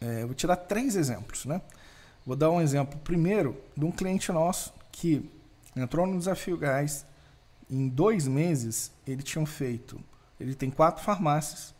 É, 0.00 0.24
vou 0.24 0.34
dar 0.34 0.56
três 0.56 0.96
exemplos, 0.96 1.44
né? 1.44 1.60
Vou 2.24 2.36
dar 2.36 2.50
um 2.50 2.60
exemplo 2.60 2.98
primeiro 3.00 3.60
de 3.76 3.84
um 3.84 3.92
cliente 3.92 4.32
nosso 4.32 4.72
que 4.92 5.30
entrou 5.76 6.06
no 6.06 6.18
Desafio 6.18 6.56
Gás. 6.56 7.04
Em 7.68 7.88
dois 7.88 8.26
meses, 8.26 8.90
ele 9.06 9.22
tinha 9.22 9.44
feito. 9.46 10.00
Ele 10.38 10.54
tem 10.54 10.70
quatro 10.70 11.04
farmácias 11.04 11.74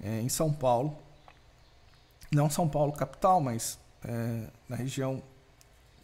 é, 0.00 0.20
em 0.20 0.28
São 0.28 0.52
Paulo. 0.52 0.96
Não 2.30 2.50
São 2.50 2.68
Paulo 2.68 2.92
capital, 2.92 3.40
mas 3.40 3.78
é, 4.04 4.48
na 4.68 4.76
região 4.76 5.22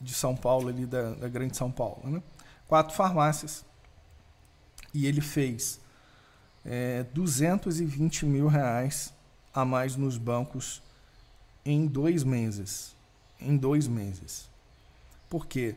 de 0.01 0.15
São 0.15 0.35
Paulo, 0.35 0.69
ali 0.69 0.87
da, 0.87 1.13
da 1.15 1.29
Grande 1.29 1.57
São 1.57 1.71
Paulo. 1.71 2.01
Né? 2.05 2.23
Quatro 2.67 2.95
farmácias. 2.95 3.65
E 4.95 5.07
ele 5.07 5.21
fez 5.21 5.81
é, 6.65 7.05
220 7.15 8.27
mil 8.27 8.49
reais 8.49 9.13
a 9.54 9.64
mais 9.64 9.97
nos 9.97 10.16
bancos 10.16 10.83
em 11.64 11.87
dois 11.87 12.25
meses. 12.25 12.95
Em 13.40 13.57
dois 13.57 13.87
meses. 13.88 14.49
Por 15.28 15.47
quê? 15.47 15.75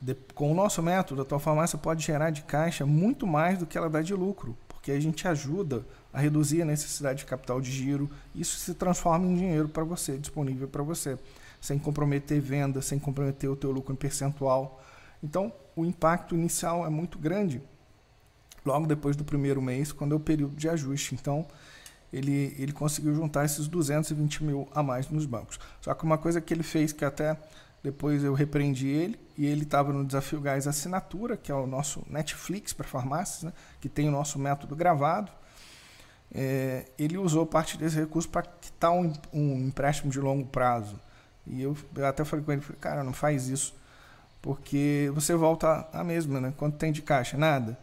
De, 0.00 0.14
com 0.34 0.52
o 0.52 0.54
nosso 0.54 0.82
método, 0.82 1.22
a 1.22 1.24
tua 1.24 1.38
farmácia 1.38 1.78
pode 1.78 2.04
gerar 2.04 2.30
de 2.30 2.42
caixa 2.42 2.84
muito 2.84 3.26
mais 3.26 3.58
do 3.58 3.66
que 3.66 3.78
ela 3.78 3.88
dá 3.88 4.02
de 4.02 4.14
lucro, 4.14 4.56
porque 4.68 4.92
a 4.92 5.00
gente 5.00 5.26
ajuda 5.26 5.84
a 6.12 6.20
reduzir 6.20 6.62
a 6.62 6.64
necessidade 6.64 7.20
de 7.20 7.24
capital 7.24 7.60
de 7.60 7.70
giro. 7.70 8.10
Isso 8.34 8.58
se 8.58 8.74
transforma 8.74 9.26
em 9.26 9.34
dinheiro 9.34 9.68
para 9.68 9.84
você, 9.84 10.18
disponível 10.18 10.68
para 10.68 10.82
você, 10.82 11.18
sem 11.60 11.78
comprometer 11.78 12.40
venda, 12.40 12.82
sem 12.82 12.98
comprometer 12.98 13.50
o 13.50 13.56
teu 13.56 13.70
lucro 13.70 13.92
em 13.92 13.96
percentual. 13.96 14.82
Então, 15.22 15.52
o 15.74 15.84
impacto 15.84 16.34
inicial 16.34 16.86
é 16.86 16.90
muito 16.90 17.18
grande 17.18 17.62
logo 18.64 18.86
depois 18.86 19.16
do 19.16 19.24
primeiro 19.24 19.62
mês, 19.62 19.92
quando 19.92 20.12
é 20.12 20.16
o 20.16 20.20
período 20.20 20.56
de 20.56 20.68
ajuste. 20.68 21.14
Então, 21.14 21.46
ele, 22.12 22.54
ele 22.58 22.72
conseguiu 22.72 23.14
juntar 23.14 23.44
esses 23.44 23.68
220 23.68 24.44
mil 24.44 24.68
a 24.74 24.82
mais 24.82 25.08
nos 25.10 25.26
bancos. 25.26 25.58
Só 25.80 25.92
que 25.94 26.04
uma 26.04 26.18
coisa 26.18 26.40
que 26.40 26.52
ele 26.52 26.62
fez 26.62 26.92
que 26.92 27.04
até 27.04 27.36
depois 27.82 28.24
eu 28.24 28.34
repreendi 28.34 28.88
ele 28.88 29.18
e 29.38 29.46
ele 29.46 29.62
estava 29.62 29.92
no 29.92 30.04
Desafio 30.04 30.40
Gás 30.40 30.66
Assinatura, 30.66 31.36
que 31.36 31.52
é 31.52 31.54
o 31.54 31.66
nosso 31.66 32.04
Netflix 32.10 32.72
para 32.72 32.86
farmácias, 32.86 33.44
né, 33.44 33.52
que 33.80 33.88
tem 33.88 34.08
o 34.08 34.10
nosso 34.10 34.38
método 34.38 34.74
gravado. 34.74 35.30
É, 36.34 36.86
ele 36.98 37.16
usou 37.16 37.46
parte 37.46 37.78
desse 37.78 37.96
recurso 37.96 38.28
para 38.28 38.42
quitar 38.42 38.90
um, 38.90 39.12
um, 39.32 39.68
empréstimo 39.68 40.10
de 40.10 40.18
longo 40.18 40.46
prazo. 40.46 40.98
E 41.46 41.62
eu, 41.62 41.76
eu 41.94 42.06
até 42.06 42.24
falei 42.24 42.44
com 42.44 42.52
ele, 42.52 42.60
falei, 42.60 42.80
cara, 42.80 43.04
não 43.04 43.12
faz 43.12 43.46
isso, 43.48 43.72
porque 44.42 45.10
você 45.14 45.36
volta 45.36 45.88
a 45.92 46.02
mesma, 46.02 46.40
né? 46.40 46.52
Quanto 46.56 46.76
tem 46.76 46.90
de 46.90 47.02
caixa? 47.02 47.36
Nada. 47.36 47.78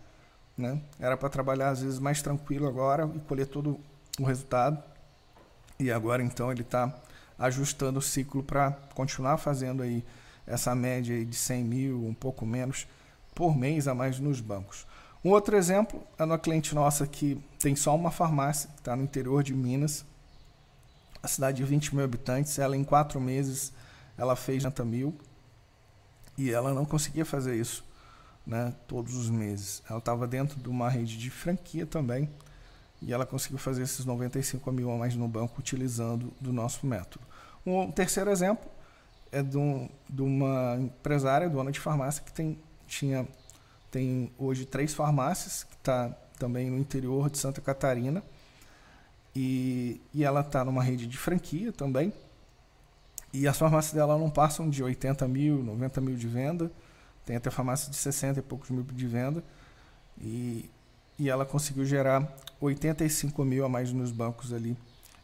Né? 0.58 0.82
Era 1.00 1.16
para 1.16 1.30
trabalhar 1.30 1.70
às 1.70 1.82
vezes 1.82 1.98
mais 1.98 2.22
tranquilo 2.22 2.68
agora 2.68 3.10
e 3.16 3.20
colher 3.20 3.48
todo 3.48 3.80
o 4.20 4.24
resultado. 4.24 4.82
E 5.80 5.92
agora 5.92 6.24
então 6.24 6.52
ele 6.52 6.62
está 6.62 6.94
ajustando 7.38 8.00
o 8.00 8.02
ciclo 8.02 8.44
para 8.44 8.72
continuar 8.94 9.38
fazendo 9.38 9.84
aí 9.84 10.04
essa 10.46 10.76
média 10.76 11.26
de 11.26 11.36
100 11.36 11.64
mil, 11.64 12.06
um 12.06 12.14
pouco 12.14 12.46
menos, 12.46 12.88
por 13.34 13.56
mês 13.56 13.88
a 13.88 13.96
mais 13.96 14.20
nos 14.20 14.40
bancos. 14.40 14.86
Um 15.24 15.30
outro 15.30 15.56
exemplo 15.56 16.06
é 16.18 16.24
uma 16.24 16.38
cliente 16.38 16.76
nossa 16.76 17.08
que 17.08 17.42
tem 17.60 17.76
só 17.76 17.96
uma 17.96 18.12
farmácia, 18.12 18.70
que 18.74 18.80
está 18.80 18.96
no 18.96 19.04
interior 19.04 19.42
de 19.42 19.54
Minas, 19.54 20.06
a 21.22 21.28
cidade 21.28 21.58
de 21.58 21.64
20 21.64 21.96
mil 21.96 22.04
habitantes. 22.04 22.60
Ela, 22.60 22.76
em 22.76 22.84
quatro 22.84 23.22
meses, 23.22 23.72
ela 24.18 24.36
fez 24.36 24.64
90 24.64 24.84
mil 24.84 25.16
e 26.38 26.52
ela 26.52 26.74
não 26.74 26.84
conseguia 26.84 27.24
fazer 27.24 27.56
isso 27.56 27.86
né, 28.46 28.74
todos 28.86 29.16
os 29.16 29.30
meses. 29.30 29.82
Ela 29.90 30.00
estava 30.00 30.28
dentro 30.28 30.60
de 30.60 30.68
uma 30.68 30.90
rede 30.90 31.18
de 31.18 31.30
franquia 31.30 31.86
também 31.86 32.30
e 33.06 33.14
ela 33.14 33.26
conseguiu 33.26 33.58
fazer 33.58 33.84
esses 33.84 34.06
95 34.06 34.72
mil 34.72 34.92
a 34.92 34.98
mais 34.98 35.16
no 35.16 35.28
banco 35.28 35.60
utilizando 35.60 36.34
do 36.40 36.54
nosso 36.54 36.86
método. 36.86 37.26
Um 37.66 37.92
terceiro 37.92 38.30
exemplo 38.30 38.70
é 39.32 39.42
de, 39.42 39.58
um, 39.58 39.90
de 40.10 40.22
uma 40.22 40.78
empresária, 40.80 41.50
dona 41.50 41.72
de 41.72 41.80
farmácia, 41.80 42.24
que 42.24 42.32
tem, 42.32 42.58
tinha 42.88 43.28
tem 43.94 44.32
hoje 44.40 44.66
três 44.66 44.92
farmácias, 44.92 45.64
que 45.64 45.76
está 45.76 46.10
também 46.40 46.70
no 46.72 46.80
interior 46.80 47.30
de 47.30 47.38
Santa 47.38 47.62
Catarina. 47.62 48.24
E, 49.36 50.02
e 50.12 50.24
ela 50.24 50.42
está 50.42 50.66
numa 50.66 50.82
rede 50.82 51.06
de 51.06 51.16
franquia 51.16 51.72
também. 51.72 52.12
E 53.32 53.48
as 53.48 53.58
farmácias 53.58 53.94
dela 53.94 54.18
não 54.18 54.32
passam 54.32 54.68
de 54.68 54.84
80 54.84 55.28
mil, 55.28 55.64
90 55.64 56.02
mil 56.02 56.16
de 56.16 56.28
venda. 56.28 56.72
Tem 57.24 57.36
até 57.36 57.52
farmácia 57.52 57.90
de 57.90 57.96
60 57.96 58.40
e 58.40 58.42
poucos 58.42 58.72
mil 58.72 58.84
de 58.84 59.08
venda. 59.08 59.44
E, 60.20 60.70
e 61.18 61.30
ela 61.30 61.46
conseguiu 61.46 61.86
gerar 61.86 62.28
85 62.60 63.44
mil 63.44 63.66
a 63.66 63.70
mais 63.70 63.92
nos 63.92 64.12
bancos 64.12 64.54
ali 64.54 64.78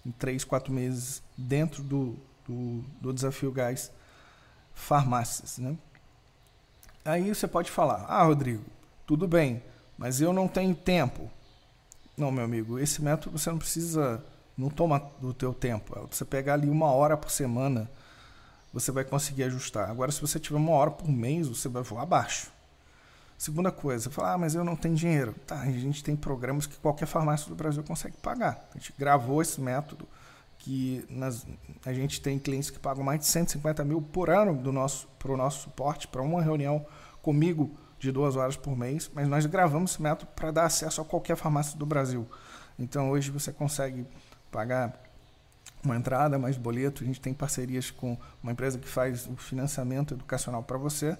em 0.05 0.11
3, 0.11 0.43
4 0.43 0.73
meses 0.73 1.21
dentro 1.37 1.83
do, 1.83 2.15
do, 2.47 2.83
do 3.01 3.13
desafio 3.13 3.51
gás 3.51 3.91
farmácias. 4.73 5.57
Né? 5.57 5.77
Aí 7.03 7.33
você 7.33 7.47
pode 7.47 7.71
falar: 7.71 8.05
Ah, 8.07 8.23
Rodrigo, 8.23 8.63
tudo 9.05 9.27
bem, 9.27 9.63
mas 9.97 10.21
eu 10.21 10.33
não 10.33 10.47
tenho 10.47 10.75
tempo. 10.75 11.29
Não, 12.17 12.31
meu 12.31 12.43
amigo, 12.43 12.77
esse 12.77 13.01
método 13.01 13.37
você 13.37 13.49
não 13.49 13.57
precisa, 13.57 14.23
não 14.57 14.69
toma 14.69 14.99
do 15.21 15.33
teu 15.33 15.53
tempo. 15.53 15.97
É 15.97 16.05
você 16.05 16.25
pegar 16.25 16.55
ali 16.55 16.69
uma 16.69 16.91
hora 16.91 17.15
por 17.15 17.31
semana, 17.31 17.89
você 18.73 18.91
vai 18.91 19.03
conseguir 19.03 19.43
ajustar. 19.43 19.89
Agora, 19.89 20.11
se 20.11 20.19
você 20.19 20.39
tiver 20.39 20.57
uma 20.57 20.71
hora 20.71 20.91
por 20.91 21.09
mês, 21.09 21.47
você 21.47 21.69
vai 21.69 21.81
voar 21.81 22.03
abaixo. 22.03 22.51
Segunda 23.39 23.71
coisa, 23.71 24.09
falar, 24.09 24.33
ah, 24.33 24.37
mas 24.37 24.53
eu 24.53 24.65
não 24.65 24.75
tenho 24.75 24.93
dinheiro. 24.93 25.33
Tá, 25.47 25.61
a 25.61 25.71
gente 25.71 26.03
tem 26.03 26.13
programas 26.13 26.67
que 26.67 26.75
qualquer 26.75 27.05
farmácia 27.05 27.47
do 27.47 27.55
Brasil 27.55 27.81
consegue 27.81 28.17
pagar. 28.17 28.67
A 28.75 28.77
gente 28.77 28.93
gravou 28.99 29.41
esse 29.41 29.61
método 29.61 30.05
que 30.57 31.05
nas, 31.09 31.47
a 31.85 31.93
gente 31.93 32.19
tem 32.19 32.37
clientes 32.37 32.69
que 32.69 32.77
pagam 32.77 33.01
mais 33.01 33.21
de 33.21 33.27
150 33.27 33.85
mil 33.85 34.01
por 34.01 34.29
ano 34.29 34.61
do 34.61 34.73
nosso, 34.73 35.07
para 35.17 35.31
o 35.31 35.37
nosso 35.37 35.61
suporte, 35.61 36.05
para 36.05 36.21
uma 36.21 36.41
reunião 36.41 36.85
comigo 37.21 37.71
de 37.97 38.11
duas 38.11 38.35
horas 38.35 38.57
por 38.57 38.77
mês, 38.77 39.09
mas 39.13 39.29
nós 39.29 39.45
gravamos 39.45 39.91
esse 39.91 40.01
método 40.01 40.29
para 40.35 40.51
dar 40.51 40.65
acesso 40.65 40.99
a 40.99 41.05
qualquer 41.05 41.37
farmácia 41.37 41.79
do 41.79 41.85
Brasil. 41.85 42.27
Então 42.77 43.09
hoje 43.09 43.31
você 43.31 43.53
consegue 43.53 44.05
pagar 44.51 45.01
uma 45.81 45.95
entrada, 45.95 46.37
mais 46.37 46.57
boleto. 46.57 47.03
A 47.03 47.05
gente 47.05 47.21
tem 47.21 47.33
parcerias 47.33 47.89
com 47.89 48.17
uma 48.43 48.51
empresa 48.51 48.77
que 48.77 48.87
faz 48.87 49.27
o 49.27 49.37
financiamento 49.37 50.13
educacional 50.13 50.61
para 50.61 50.77
você 50.77 51.17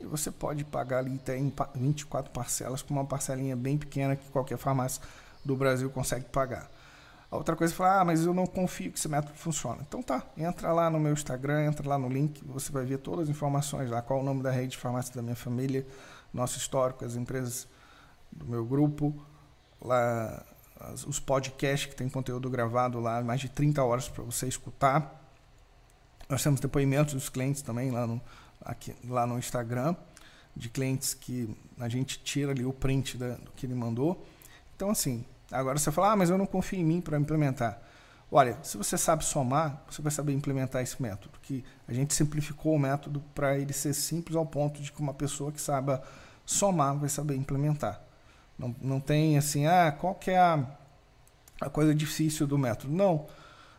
e 0.00 0.06
você 0.06 0.30
pode 0.30 0.64
pagar 0.64 0.98
ali 0.98 1.14
até 1.14 1.36
em 1.36 1.52
24 1.74 2.32
parcelas 2.32 2.82
com 2.82 2.94
uma 2.94 3.04
parcelinha 3.04 3.54
bem 3.54 3.76
pequena 3.76 4.16
que 4.16 4.28
qualquer 4.30 4.56
farmácia 4.56 5.02
do 5.44 5.54
Brasil 5.54 5.90
consegue 5.90 6.24
pagar. 6.26 6.70
A 7.30 7.36
outra 7.36 7.54
coisa 7.54 7.72
é 7.72 7.76
falar, 7.76 8.00
ah, 8.00 8.04
mas 8.04 8.24
eu 8.24 8.34
não 8.34 8.46
confio 8.46 8.90
que 8.90 8.98
esse 8.98 9.08
método 9.08 9.34
funciona. 9.34 9.78
Então 9.86 10.02
tá, 10.02 10.24
entra 10.36 10.72
lá 10.72 10.90
no 10.90 10.98
meu 10.98 11.12
Instagram, 11.12 11.64
entra 11.64 11.88
lá 11.88 11.96
no 11.96 12.08
link, 12.08 12.42
você 12.44 12.72
vai 12.72 12.84
ver 12.84 12.98
todas 12.98 13.24
as 13.24 13.28
informações 13.28 13.88
lá, 13.88 14.02
qual 14.02 14.20
o 14.20 14.22
nome 14.22 14.42
da 14.42 14.50
rede 14.50 14.72
de 14.72 14.78
farmácia 14.78 15.14
da 15.14 15.22
minha 15.22 15.36
família, 15.36 15.86
nosso 16.34 16.58
histórico, 16.58 17.04
as 17.04 17.14
empresas 17.14 17.68
do 18.32 18.46
meu 18.46 18.64
grupo, 18.64 19.14
lá 19.80 20.44
os 21.06 21.20
podcasts 21.20 21.88
que 21.88 21.94
tem 21.94 22.08
conteúdo 22.08 22.48
gravado 22.48 22.98
lá, 22.98 23.22
mais 23.22 23.40
de 23.40 23.48
30 23.48 23.84
horas 23.84 24.08
para 24.08 24.24
você 24.24 24.48
escutar. 24.48 25.20
Nós 26.28 26.42
temos 26.42 26.58
depoimentos 26.58 27.14
dos 27.14 27.28
clientes 27.28 27.60
também 27.62 27.90
lá 27.90 28.06
no, 28.06 28.20
aqui, 28.64 28.94
lá 29.08 29.26
no 29.26 29.38
Instagram. 29.38 29.94
de 30.56 30.68
clientes 30.68 31.14
que 31.14 31.48
a 31.78 31.88
gente 31.88 32.18
tira 32.18 32.50
ali 32.50 32.64
o 32.64 32.72
print 32.72 33.16
da, 33.16 33.34
do 33.36 33.50
que 33.52 33.66
ele 33.66 33.74
mandou. 33.74 34.26
Então, 34.74 34.90
assim, 34.90 35.24
agora 35.50 35.78
você 35.78 35.92
fala, 35.92 36.12
ah, 36.12 36.16
mas 36.16 36.28
eu 36.30 36.36
não 36.36 36.46
confio 36.46 36.78
em 36.78 36.84
mim 36.84 37.00
para 37.00 37.18
implementar. 37.18 37.80
Olha, 38.32 38.56
se 38.62 38.76
você 38.76 38.96
sabe 38.96 39.24
somar, 39.24 39.82
você 39.90 40.00
vai 40.00 40.12
saber 40.12 40.32
implementar 40.32 40.82
esse 40.82 41.00
método, 41.00 41.38
que 41.42 41.64
a 41.88 41.92
gente 41.92 42.14
simplificou 42.14 42.74
o 42.74 42.78
método 42.78 43.22
para 43.34 43.58
ele 43.58 43.72
ser 43.72 43.92
simples 43.92 44.36
ao 44.36 44.46
ponto 44.46 44.80
de 44.80 44.92
que 44.92 45.00
uma 45.00 45.14
pessoa 45.14 45.50
que 45.50 45.60
saiba 45.60 46.02
somar 46.44 46.96
vai 46.96 47.08
saber 47.08 47.34
implementar. 47.34 48.00
Não, 48.58 48.74
não 48.80 49.00
tem 49.00 49.36
assim, 49.36 49.66
ah, 49.66 49.90
qual 49.90 50.14
que 50.14 50.30
é 50.30 50.38
a, 50.38 50.64
a 51.60 51.70
coisa 51.70 51.94
difícil 51.94 52.46
do 52.46 52.58
método? 52.58 52.92
Não, 52.92 53.26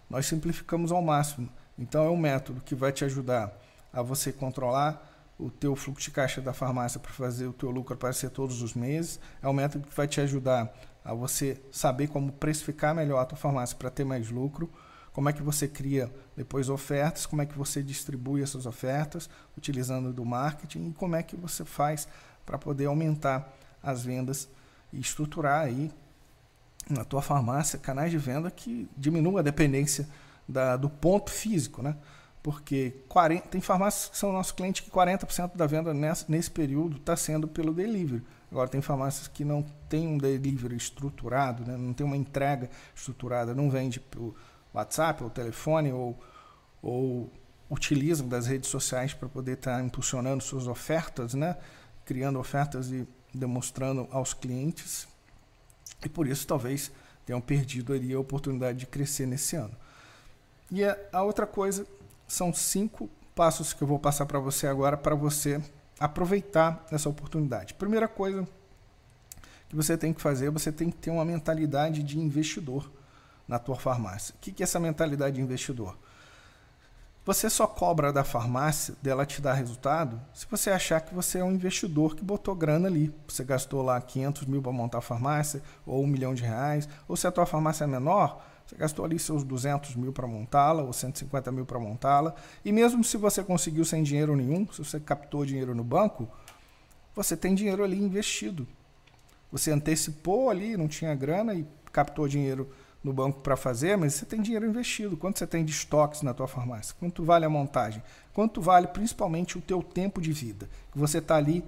nós 0.10 0.26
simplificamos 0.26 0.92
ao 0.92 1.02
máximo. 1.02 1.48
Então 1.78 2.06
é 2.06 2.10
um 2.10 2.18
método 2.18 2.62
que 2.62 2.76
vai 2.76 2.92
te 2.92 3.06
ajudar 3.06 3.54
a 3.92 4.02
você 4.02 4.32
controlar 4.32 5.10
o 5.38 5.50
teu 5.50 5.76
fluxo 5.76 6.06
de 6.06 6.12
caixa 6.12 6.40
da 6.40 6.54
farmácia 6.54 7.00
para 7.00 7.12
fazer 7.12 7.48
o 7.48 7.54
teu 7.54 7.72
lucro 7.72 7.96
aparecer 7.96 8.30
todos 8.30 8.62
os 8.62 8.74
meses. 8.74 9.20
É 9.42 9.48
um 9.48 9.54
método 9.54 9.88
que 9.88 9.96
vai 9.96 10.08
te 10.08 10.22
ajudar 10.22 10.72
a 11.04 11.14
você 11.14 11.60
saber 11.72 12.08
como 12.08 12.32
precificar 12.32 12.94
melhor 12.94 13.20
a 13.20 13.26
tua 13.26 13.38
farmácia 13.38 13.76
para 13.76 13.90
ter 13.90 14.04
mais 14.04 14.30
lucro, 14.30 14.70
como 15.12 15.28
é 15.28 15.34
que 15.34 15.42
você 15.42 15.68
cria 15.68 16.14
depois 16.38 16.70
ofertas, 16.70 17.26
como 17.26 17.42
é 17.42 17.46
que 17.46 17.58
você 17.58 17.82
distribui 17.82 18.42
essas 18.42 18.66
ofertas 18.66 19.30
utilizando 19.58 20.14
do 20.14 20.24
marketing 20.24 20.90
e 20.90 20.94
como 20.94 21.16
é 21.16 21.24
que 21.24 21.36
você 21.36 21.66
faz 21.66 22.08
para 22.46 22.58
poder 22.58 22.86
aumentar 22.86 23.52
as 23.82 24.04
vendas 24.04 24.48
e 24.94 25.00
estruturar 25.00 25.66
aí 25.66 25.92
na 26.90 27.04
tua 27.04 27.22
farmácia 27.22 27.80
canais 27.80 28.12
de 28.12 28.18
venda 28.18 28.50
que 28.52 28.88
diminua 28.96 29.40
a 29.40 29.44
dependência 29.44 30.08
da, 30.48 30.78
do 30.78 30.90
ponto 30.90 31.32
físico, 31.32 31.82
né? 31.82 31.96
Porque 32.44 32.96
40, 33.08 33.48
tem 33.50 33.62
farmácias 33.62 34.10
que 34.10 34.18
são 34.18 34.32
nossos 34.32 34.52
clientes 34.52 34.82
que 34.82 34.90
40% 34.90 35.56
da 35.56 35.68
venda 35.68 35.94
nessa, 35.94 36.26
nesse 36.28 36.50
período 36.50 36.98
está 36.98 37.16
sendo 37.16 37.48
pelo 37.48 37.74
delivery. 37.74 38.24
Agora, 38.52 38.68
tem 38.68 38.82
farmácias 38.82 39.28
que 39.28 39.46
não 39.46 39.64
tem 39.88 40.08
um 40.08 40.18
delivery 40.18 40.76
estruturado, 40.76 41.64
né? 41.64 41.78
não 41.78 41.94
tem 41.94 42.06
uma 42.06 42.18
entrega 42.18 42.70
estruturada, 42.96 43.54
não 43.54 43.70
vende 43.70 44.00
pelo 44.00 44.36
WhatsApp 44.74 45.24
ou 45.24 45.30
telefone 45.30 45.92
ou, 45.94 46.20
ou 46.82 47.32
utilizam 47.70 48.28
das 48.28 48.48
redes 48.48 48.70
sociais 48.70 49.14
para 49.14 49.30
poder 49.30 49.54
estar 49.54 49.78
tá 49.78 49.84
impulsionando 49.84 50.44
suas 50.44 50.68
ofertas, 50.68 51.34
né? 51.34 51.56
criando 52.04 52.40
ofertas 52.40 52.92
e 52.92 53.08
demonstrando 53.34 54.08
aos 54.12 54.34
clientes. 54.34 55.08
E 56.04 56.10
por 56.10 56.28
isso, 56.28 56.46
talvez, 56.46 56.92
tenham 57.26 57.40
perdido 57.40 57.94
ali 57.94 58.14
a 58.14 58.20
oportunidade 58.20 58.80
de 58.80 58.88
crescer 58.88 59.28
nesse 59.28 59.56
ano. 59.56 59.78
E 60.70 60.84
a, 60.84 60.98
a 61.14 61.24
outra 61.24 61.46
coisa 61.46 61.86
são 62.32 62.54
cinco 62.54 63.10
passos 63.36 63.74
que 63.74 63.82
eu 63.82 63.88
vou 63.88 64.00
passar 64.00 64.26
para 64.26 64.40
você 64.40 64.66
agora 64.66 64.96
para 64.96 65.14
você 65.14 65.62
aproveitar 66.00 66.86
essa 66.90 67.10
oportunidade. 67.10 67.74
Primeira 67.74 68.08
coisa 68.08 68.48
que 69.68 69.76
você 69.76 69.98
tem 69.98 70.14
que 70.14 70.22
fazer, 70.22 70.50
você 70.50 70.72
tem 70.72 70.90
que 70.90 70.98
ter 70.98 71.12
uma 71.12 71.26
mentalidade 71.26 72.02
de 72.02 72.18
investidor 72.18 72.90
na 73.48 73.60
tua 73.60 73.76
farmácia. 73.76 74.34
O 74.36 74.40
que 74.40 74.62
é 74.62 74.64
essa 74.64 74.80
mentalidade 74.80 75.36
de 75.36 75.42
investidor? 75.42 75.98
Você 77.26 77.50
só 77.50 77.68
cobra 77.68 78.14
da 78.14 78.24
farmácia 78.24 78.96
dela 79.02 79.26
te 79.26 79.42
dar 79.42 79.54
resultado 79.54 80.20
se 80.34 80.48
você 80.50 80.72
achar 80.72 81.02
que 81.02 81.14
você 81.14 81.40
é 81.40 81.44
um 81.44 81.52
investidor 81.52 82.16
que 82.16 82.24
botou 82.24 82.56
grana 82.56 82.88
ali. 82.88 83.14
Você 83.28 83.44
gastou 83.44 83.82
lá 83.82 84.00
500 84.00 84.46
mil 84.46 84.62
para 84.62 84.72
montar 84.72 85.00
a 85.00 85.02
farmácia, 85.02 85.62
ou 85.86 86.02
um 86.02 86.08
milhão 86.08 86.34
de 86.34 86.44
reais, 86.44 86.88
ou 87.10 87.18
se 87.18 87.28
a 87.28 87.32
tua 87.32 87.46
farmácia 87.46 87.84
é 87.84 87.88
menor, 87.88 88.42
você 88.72 88.78
gastou 88.78 89.04
ali 89.04 89.20
seus 89.20 89.44
200 89.44 89.96
mil 89.98 90.14
para 90.14 90.26
montá-la 90.26 90.82
ou 90.82 90.94
150 90.94 91.52
mil 91.52 91.66
para 91.66 91.78
montá-la. 91.78 92.34
E 92.64 92.72
mesmo 92.72 93.04
se 93.04 93.18
você 93.18 93.44
conseguiu 93.44 93.84
sem 93.84 94.02
dinheiro 94.02 94.34
nenhum, 94.34 94.66
se 94.72 94.78
você 94.78 94.98
captou 94.98 95.46
dinheiro 95.46 95.76
no 95.76 95.84
banco, 95.84 96.26
você 97.14 97.36
tem 97.36 97.54
dinheiro 97.54 97.84
ali 97.84 98.02
investido. 98.02 98.66
Você 99.52 99.72
antecipou 99.72 100.50
ali, 100.50 100.78
não 100.78 100.88
tinha 100.88 101.14
grana 101.14 101.54
e 101.54 101.68
captou 101.92 102.30
dinheiro 102.30 102.70
no 103.04 103.12
banco 103.12 103.42
para 103.42 103.58
fazer, 103.58 103.98
mas 103.98 104.14
você 104.14 104.26
tem 104.26 104.42
dinheiro 104.42 104.66
investido. 104.66 105.18
Quanto 105.18 105.38
você 105.38 105.48
tem 105.48 105.66
de 105.66 105.72
estoques 105.72 106.22
na 106.22 106.34
tua 106.34 106.48
farmácia? 106.48 106.96
Quanto 106.98 107.26
vale 107.26 107.44
a 107.44 107.50
montagem? 107.50 108.02
Quanto 108.34 108.62
vale 108.62 108.88
principalmente 108.88 109.58
o 109.58 109.62
teu 109.62 109.84
tempo 109.84 110.22
de 110.22 110.32
vida? 110.32 110.70
Que 110.94 110.98
você 110.98 111.18
está 111.18 111.36
ali 111.36 111.62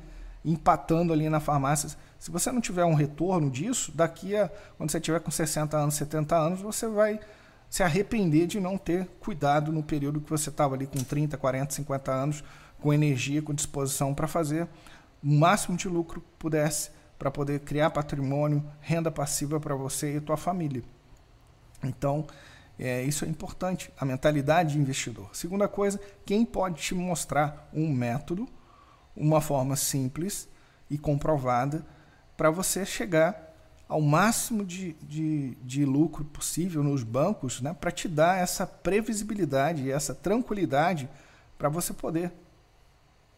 empatando 0.45 1.12
ali 1.12 1.30
na 1.30 1.41
farmácia 1.41 1.89
se 2.23 2.31
você 2.31 2.53
não 2.53 2.62
tiver 2.62 2.86
um 2.86 2.93
retorno 2.93 3.51
disso, 3.51 3.91
daqui 3.93 4.33
a 4.33 4.49
quando 4.77 4.89
você 4.89 4.97
tiver 4.97 5.19
com 5.19 5.29
60 5.29 5.75
anos, 5.75 5.95
70 5.95 6.33
anos, 6.33 6.62
você 6.62 6.88
vai 6.88 7.19
se 7.69 7.83
arrepender 7.83 8.47
de 8.47 8.62
não 8.62 8.77
ter 8.77 9.09
cuidado 9.19 9.73
no 9.73 9.83
período 9.83 10.21
que 10.21 10.29
você 10.29 10.49
estava 10.49 10.73
ali 10.73 10.88
com 10.88 11.03
30, 11.03 11.38
40, 11.38 11.73
50 11.73 12.12
anos, 12.13 12.41
com 12.79 12.93
energia, 12.93 13.41
com 13.41 13.53
disposição 13.53 14.13
para 14.13 14.25
fazer 14.25 14.69
o 15.21 15.27
máximo 15.27 15.75
de 15.75 15.89
lucro 15.89 16.21
que 16.21 16.27
pudesse 16.39 16.91
para 17.19 17.29
poder 17.29 17.59
criar 17.59 17.89
patrimônio, 17.89 18.63
renda 18.79 19.12
passiva 19.12 19.59
para 19.59 19.75
você 19.75 20.15
e 20.15 20.21
tua 20.21 20.38
família. 20.38 20.81
Então, 21.83 22.25
é, 22.79 23.03
isso 23.03 23.25
é 23.25 23.27
importante, 23.27 23.91
a 23.99 24.05
mentalidade 24.05 24.75
de 24.75 24.79
investidor. 24.79 25.29
Segunda 25.33 25.67
coisa, 25.67 25.99
quem 26.25 26.45
pode 26.45 26.81
te 26.81 26.95
mostrar 26.95 27.67
um 27.73 27.91
método, 27.91 28.47
uma 29.13 29.41
forma 29.41 29.75
simples 29.75 30.47
e 30.89 30.97
comprovada 30.97 31.86
para 32.36 32.50
você 32.50 32.86
chegar 32.86 33.54
ao 33.88 34.02
máximo 34.02 34.65
de, 34.65 34.93
de, 35.04 35.56
de, 35.62 35.86
lucro 35.86 36.24
possível 36.26 36.84
nos 36.84 37.04
bancos, 37.04 37.62
né, 37.62 37.76
para 37.80 37.91
te 37.91 38.08
dar 38.08 38.39
essa 38.39 38.65
previsibilidade, 38.65 39.91
essa 39.91 40.15
tranquilidade 40.15 41.08
para 41.58 41.69
você 41.69 41.93
poder 41.93 42.32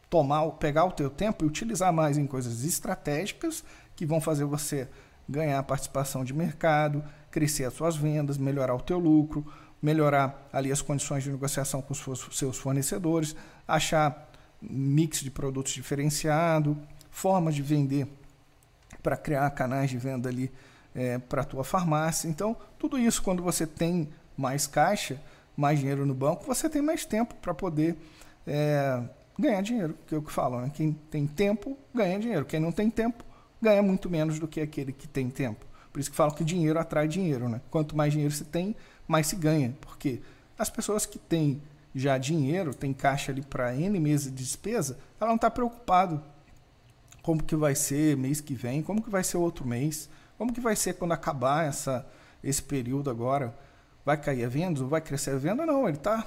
tomar, 0.10 0.50
pegar 0.52 0.86
o 0.86 0.92
teu 0.92 1.10
tempo 1.10 1.44
e 1.44 1.48
utilizar 1.48 1.92
mais 1.92 2.18
em 2.18 2.26
coisas 2.26 2.64
estratégicas 2.64 3.64
que 3.96 4.06
vão 4.06 4.22
fazer 4.22 4.46
você 4.46 4.88
ganhar 5.28 5.62
participação 5.64 6.24
de 6.24 6.34
mercado, 6.34 7.04
crescer 7.32 7.66
as 7.66 7.74
suas 7.74 7.98
vendas, 7.98 8.38
melhorar 8.38 8.76
o 8.76 8.82
teu 8.82 9.00
lucro, 9.00 9.46
melhorar 9.82 10.48
ali 10.54 10.72
as 10.72 10.82
condições 10.82 11.24
de 11.24 11.32
negociação 11.32 11.82
com 11.82 11.94
os 11.94 12.30
seus 12.32 12.58
fornecedores, 12.58 13.36
achar 13.68 14.32
mix 14.62 15.20
de 15.20 15.30
produtos 15.30 15.74
diferenciado, 15.74 16.78
formas 17.12 17.56
de 17.56 17.62
vender 17.62 18.08
para 19.06 19.16
criar 19.16 19.48
canais 19.52 19.92
de 19.92 20.00
venda 20.00 20.30
ali 20.30 20.52
é, 20.96 21.20
para 21.20 21.44
a 21.44 21.46
tua 21.46 21.64
farmácia. 21.64 22.28
Então, 22.28 22.58
tudo 22.80 22.98
isso, 22.98 23.22
quando 23.22 23.44
você 23.44 23.68
tem 23.68 24.10
mais 24.36 24.66
caixa, 24.66 25.22
mais 25.56 25.78
dinheiro 25.78 26.08
no 26.08 26.16
banco, 26.16 26.44
você 26.44 26.68
tem 26.68 26.82
mais 26.82 27.06
tempo 27.06 27.36
para 27.36 27.54
poder 27.54 27.96
é, 28.48 29.04
ganhar 29.38 29.62
dinheiro, 29.62 29.96
que 30.08 30.16
é 30.16 30.18
o 30.18 30.24
que 30.24 30.32
falam. 30.32 30.62
Né? 30.62 30.72
Quem 30.74 30.94
tem 31.12 31.28
tempo 31.28 31.78
ganha 31.94 32.20
dinheiro. 32.20 32.46
Quem 32.46 32.60
não 32.60 32.72
tem 32.72 32.90
tempo 32.90 33.24
ganha 33.62 33.84
muito 33.84 34.10
menos 34.10 34.40
do 34.40 34.48
que 34.48 34.60
aquele 34.60 34.92
que 34.92 35.08
tem 35.08 35.30
tempo. 35.30 35.64
Por 35.94 36.00
isso 36.00 36.10
que 36.10 36.18
falam 36.18 36.34
que 36.34 36.44
dinheiro 36.44 36.80
atrai 36.80 37.08
dinheiro. 37.08 37.48
Né? 37.48 37.62
Quanto 37.70 37.96
mais 37.96 38.12
dinheiro 38.12 38.34
se 38.34 38.44
tem, 38.44 38.76
mais 39.08 39.28
se 39.28 39.36
ganha. 39.36 39.78
Porque 39.82 40.20
as 40.58 40.72
pessoas 40.72 41.06
que 41.06 41.20
têm 41.20 41.62
já 41.94 42.18
dinheiro, 42.18 42.74
tem 42.74 42.92
caixa 42.92 43.32
ali 43.32 43.44
para 43.44 43.76
N 43.76 44.00
meses 44.00 44.32
de 44.32 44.44
despesa, 44.44 44.98
ela 45.22 45.30
não 45.30 45.36
está 45.36 45.52
preocupado 45.52 46.24
como 47.26 47.42
que 47.42 47.56
vai 47.56 47.74
ser 47.74 48.16
mês 48.16 48.40
que 48.40 48.54
vem, 48.54 48.84
como 48.84 49.02
que 49.02 49.10
vai 49.10 49.24
ser 49.24 49.38
outro 49.38 49.66
mês, 49.66 50.08
como 50.38 50.54
que 50.54 50.62
vai 50.62 50.76
ser 50.76 50.94
quando 50.94 51.14
acabar 51.14 51.66
essa, 51.66 52.06
esse 52.44 52.62
período 52.62 53.10
agora. 53.10 53.52
Vai 54.06 54.16
cair 54.16 54.46
a 54.46 54.48
venda 54.48 54.84
vai 54.84 55.02
crescer 55.02 55.32
a 55.32 55.38
venda? 55.40 55.66
Não, 55.66 55.88
ele 55.88 55.98
está 55.98 56.24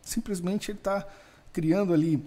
simplesmente 0.00 0.70
ele 0.70 0.78
está 0.78 1.04
criando 1.52 1.92
ali 1.92 2.24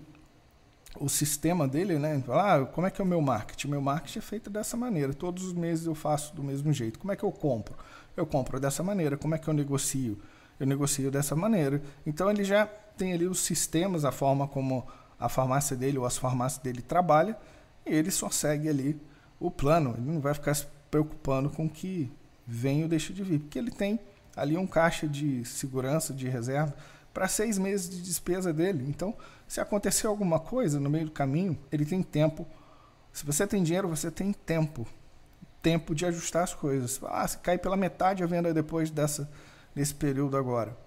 o 0.99 1.07
sistema 1.07 1.65
dele, 1.65 1.97
né? 1.97 2.21
Ah, 2.27 2.65
como 2.65 2.85
é 2.85 2.91
que 2.91 3.01
é 3.01 3.05
o 3.05 3.07
meu 3.07 3.21
marketing? 3.21 3.69
Meu 3.69 3.81
marketing 3.81 4.19
é 4.19 4.21
feito 4.21 4.49
dessa 4.49 4.75
maneira. 4.75 5.13
Todos 5.13 5.45
os 5.45 5.53
meses 5.53 5.85
eu 5.85 5.95
faço 5.95 6.35
do 6.35 6.43
mesmo 6.43 6.73
jeito. 6.73 6.99
Como 6.99 7.13
é 7.13 7.15
que 7.15 7.23
eu 7.23 7.31
compro? 7.31 7.73
Eu 8.17 8.25
compro 8.25 8.59
dessa 8.59 8.83
maneira. 8.83 9.15
Como 9.15 9.33
é 9.33 9.37
que 9.37 9.47
eu 9.47 9.53
negocio? 9.53 10.19
Eu 10.59 10.67
negocio 10.67 11.09
dessa 11.09 11.37
maneira. 11.37 11.81
Então 12.05 12.29
ele 12.29 12.43
já 12.43 12.65
tem 12.97 13.13
ali 13.13 13.27
os 13.27 13.39
sistemas, 13.39 14.03
a 14.03 14.11
forma 14.11 14.45
como 14.45 14.85
a 15.17 15.29
farmácia 15.29 15.73
dele 15.73 15.97
ou 15.97 16.05
as 16.05 16.17
farmácias 16.17 16.61
dele 16.61 16.81
trabalham 16.81 17.37
e 17.85 17.93
ele 17.93 18.11
só 18.11 18.29
segue 18.29 18.69
ali 18.69 18.99
o 19.39 19.49
plano. 19.49 19.95
Ele 19.97 20.11
não 20.11 20.19
vai 20.19 20.33
ficar 20.33 20.53
se 20.53 20.65
preocupando 20.89 21.49
com 21.49 21.65
o 21.65 21.69
que 21.69 22.11
vem 22.45 22.83
ou 22.83 22.89
deixa 22.89 23.13
de 23.13 23.23
vir, 23.23 23.39
porque 23.39 23.59
ele 23.59 23.71
tem 23.71 23.99
ali 24.35 24.57
um 24.57 24.65
caixa 24.65 25.07
de 25.07 25.45
segurança, 25.45 26.13
de 26.13 26.27
reserva, 26.27 26.75
para 27.13 27.27
seis 27.27 27.57
meses 27.57 27.89
de 27.89 28.01
despesa 28.01 28.53
dele. 28.53 28.85
Então, 28.87 29.15
se 29.47 29.59
acontecer 29.59 30.07
alguma 30.07 30.39
coisa 30.39 30.79
no 30.79 30.89
meio 30.89 31.05
do 31.05 31.11
caminho, 31.11 31.57
ele 31.71 31.85
tem 31.85 32.01
tempo. 32.01 32.47
Se 33.11 33.25
você 33.25 33.45
tem 33.45 33.63
dinheiro, 33.63 33.87
você 33.87 34.09
tem 34.09 34.31
tempo. 34.31 34.87
Tempo 35.61 35.93
de 35.93 36.05
ajustar 36.05 36.43
as 36.43 36.53
coisas. 36.53 36.99
Ah, 37.03 37.27
se 37.27 37.37
cai 37.39 37.57
pela 37.57 37.75
metade 37.75 38.23
a 38.23 38.27
venda 38.27 38.53
depois 38.53 38.89
dessa, 38.89 39.29
desse 39.75 39.93
período 39.93 40.37
agora. 40.37 40.77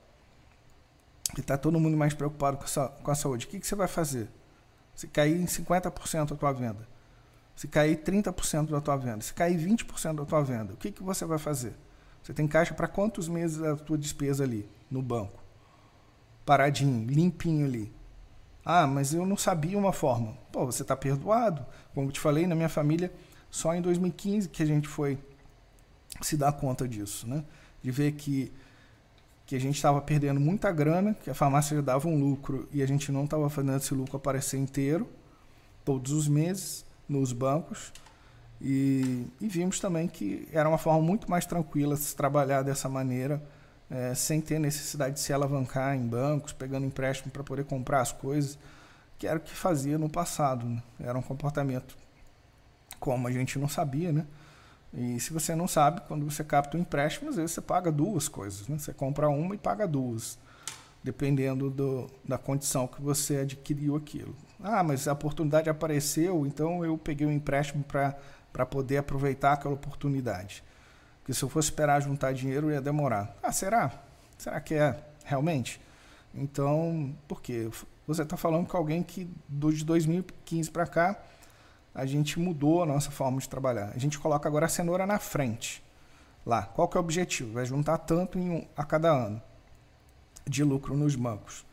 E 1.36 1.40
está 1.40 1.58
todo 1.58 1.78
mundo 1.78 1.96
mais 1.96 2.14
preocupado 2.14 2.56
com 2.56 2.80
a, 2.80 2.88
com 2.88 3.10
a 3.10 3.14
saúde. 3.14 3.46
O 3.46 3.48
que, 3.48 3.60
que 3.60 3.66
você 3.66 3.74
vai 3.74 3.88
fazer? 3.88 4.28
Se 4.94 5.06
cair 5.06 5.40
em 5.40 5.46
50% 5.46 6.32
a 6.32 6.36
tua 6.36 6.52
venda, 6.52 6.86
se 7.56 7.68
cair 7.68 7.96
30% 7.96 8.70
da 8.70 8.80
tua 8.80 8.96
venda, 8.96 9.20
se 9.20 9.32
cair 9.32 9.58
20% 9.58 10.16
da 10.16 10.24
tua 10.24 10.42
venda, 10.42 10.74
o 10.74 10.76
que, 10.76 10.90
que 10.90 11.02
você 11.02 11.24
vai 11.24 11.38
fazer? 11.38 11.74
Você 12.22 12.32
tem 12.32 12.46
caixa 12.46 12.72
para 12.72 12.86
quantos 12.86 13.28
meses 13.28 13.62
a 13.62 13.76
tua 13.76 13.98
despesa 13.98 14.44
ali 14.44 14.68
no 14.90 15.02
banco? 15.02 15.42
Paradinho, 16.44 17.06
limpinho 17.06 17.66
ali. 17.66 17.92
Ah, 18.64 18.86
mas 18.86 19.12
eu 19.12 19.26
não 19.26 19.36
sabia 19.36 19.76
uma 19.76 19.92
forma. 19.92 20.36
Pô, 20.52 20.64
você 20.64 20.82
está 20.82 20.96
perdoado. 20.96 21.66
Como 21.94 22.08
eu 22.08 22.12
te 22.12 22.20
falei, 22.20 22.46
na 22.46 22.54
minha 22.54 22.68
família, 22.68 23.12
só 23.50 23.74
em 23.74 23.82
2015 23.82 24.48
que 24.48 24.62
a 24.62 24.66
gente 24.66 24.86
foi 24.86 25.18
se 26.20 26.36
dar 26.36 26.52
conta 26.52 26.86
disso, 26.86 27.28
né? 27.28 27.44
De 27.82 27.90
ver 27.90 28.12
que, 28.12 28.52
que 29.52 29.56
a 29.56 29.60
gente 29.60 29.76
estava 29.76 30.00
perdendo 30.00 30.40
muita 30.40 30.72
grana, 30.72 31.12
que 31.12 31.28
a 31.28 31.34
farmácia 31.34 31.82
dava 31.82 32.08
um 32.08 32.18
lucro 32.18 32.66
e 32.72 32.82
a 32.82 32.86
gente 32.86 33.12
não 33.12 33.24
estava 33.24 33.50
fazendo 33.50 33.76
esse 33.76 33.92
lucro 33.92 34.16
aparecer 34.16 34.56
inteiro, 34.56 35.06
todos 35.84 36.10
os 36.10 36.26
meses, 36.26 36.86
nos 37.06 37.34
bancos. 37.34 37.92
E, 38.62 39.26
e 39.38 39.46
vimos 39.46 39.78
também 39.78 40.08
que 40.08 40.48
era 40.54 40.66
uma 40.66 40.78
forma 40.78 41.02
muito 41.02 41.30
mais 41.30 41.44
tranquila 41.44 41.96
se 41.96 42.16
trabalhar 42.16 42.62
dessa 42.62 42.88
maneira, 42.88 43.42
é, 43.90 44.14
sem 44.14 44.40
ter 44.40 44.58
necessidade 44.58 45.16
de 45.16 45.20
se 45.20 45.34
alavancar 45.34 45.94
em 45.94 46.06
bancos, 46.06 46.54
pegando 46.54 46.86
empréstimo 46.86 47.30
para 47.30 47.44
poder 47.44 47.66
comprar 47.66 48.00
as 48.00 48.10
coisas, 48.10 48.58
que 49.18 49.26
era 49.26 49.38
o 49.38 49.42
que 49.42 49.54
fazia 49.54 49.98
no 49.98 50.08
passado. 50.08 50.64
Né? 50.64 50.82
Era 50.98 51.18
um 51.18 51.22
comportamento 51.22 51.94
como 52.98 53.28
a 53.28 53.30
gente 53.30 53.58
não 53.58 53.68
sabia, 53.68 54.12
né? 54.12 54.24
E 54.94 55.18
se 55.18 55.32
você 55.32 55.54
não 55.54 55.66
sabe, 55.66 56.02
quando 56.02 56.28
você 56.28 56.44
capta 56.44 56.76
um 56.76 56.80
empréstimo, 56.80 57.30
às 57.30 57.36
vezes 57.36 57.52
você 57.52 57.60
paga 57.60 57.90
duas 57.90 58.28
coisas. 58.28 58.68
Né? 58.68 58.78
Você 58.78 58.92
compra 58.92 59.28
uma 59.28 59.54
e 59.54 59.58
paga 59.58 59.88
duas, 59.88 60.38
dependendo 61.02 61.70
do, 61.70 62.10
da 62.24 62.36
condição 62.36 62.86
que 62.86 63.00
você 63.00 63.38
adquiriu 63.38 63.96
aquilo. 63.96 64.36
Ah, 64.62 64.82
mas 64.82 65.08
a 65.08 65.12
oportunidade 65.12 65.70
apareceu, 65.70 66.46
então 66.46 66.84
eu 66.84 66.96
peguei 66.98 67.26
um 67.26 67.32
empréstimo 67.32 67.82
para 67.84 68.66
poder 68.66 68.98
aproveitar 68.98 69.54
aquela 69.54 69.74
oportunidade. 69.74 70.62
Porque 71.20 71.32
se 71.32 71.42
eu 71.42 71.48
fosse 71.48 71.68
esperar 71.68 72.02
juntar 72.02 72.32
dinheiro, 72.32 72.70
ia 72.70 72.80
demorar. 72.80 73.34
Ah, 73.42 73.52
será? 73.52 73.92
Será 74.36 74.60
que 74.60 74.74
é 74.74 74.98
realmente? 75.24 75.80
Então, 76.34 77.14
por 77.26 77.40
quê? 77.40 77.70
Você 78.06 78.22
está 78.22 78.36
falando 78.36 78.66
com 78.66 78.76
alguém 78.76 79.02
que 79.02 79.30
de 79.48 79.84
2015 79.84 80.70
para 80.70 80.86
cá, 80.86 81.22
a 81.94 82.06
gente 82.06 82.38
mudou 82.38 82.82
a 82.82 82.86
nossa 82.86 83.10
forma 83.10 83.40
de 83.40 83.48
trabalhar. 83.48 83.92
A 83.94 83.98
gente 83.98 84.18
coloca 84.18 84.48
agora 84.48 84.66
a 84.66 84.68
cenoura 84.68 85.06
na 85.06 85.18
frente. 85.18 85.82
Lá. 86.44 86.62
Qual 86.62 86.88
que 86.88 86.96
é 86.96 87.00
o 87.00 87.02
objetivo? 87.02 87.52
Vai 87.52 87.64
juntar 87.64 87.98
tanto 87.98 88.38
um, 88.38 88.66
a 88.76 88.84
cada 88.84 89.10
ano 89.10 89.40
de 90.46 90.64
lucro 90.64 90.96
nos 90.96 91.14
bancos. 91.14 91.64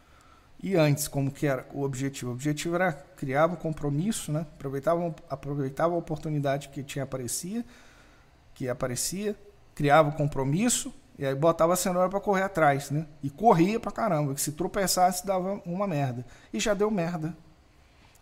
E 0.62 0.76
antes, 0.76 1.08
como 1.08 1.32
que 1.32 1.48
era 1.48 1.66
o 1.74 1.84
objetivo? 1.84 2.32
O 2.32 2.34
objetivo 2.34 2.76
era 2.76 2.92
criar 2.92 3.48
um 3.48 3.56
compromisso, 3.56 4.32
né? 4.32 4.42
aproveitava, 4.42 5.16
aproveitava 5.30 5.96
a 5.96 5.98
oportunidade 5.98 6.70
que 6.70 6.84
tinha 6.84 7.04
aparecia 7.04 7.66
que 8.60 8.68
aparecia, 8.68 9.38
criava 9.74 10.10
o 10.10 10.12
compromisso 10.12 10.94
e 11.18 11.26
aí 11.26 11.34
botava 11.34 11.72
a 11.72 11.76
cenoura 11.78 12.10
para 12.10 12.20
correr 12.20 12.44
atrás, 12.44 12.92
né? 12.92 13.08
E 13.24 13.30
corria 13.30 13.80
pra 13.80 13.90
caramba, 13.90 14.36
que 14.36 14.42
se 14.42 14.52
tropeçasse 14.52 15.26
dava 15.26 15.62
uma 15.66 15.88
merda. 15.88 16.26
E 16.52 16.60
já 16.60 16.74
deu 16.74 16.92
merda. 16.92 17.34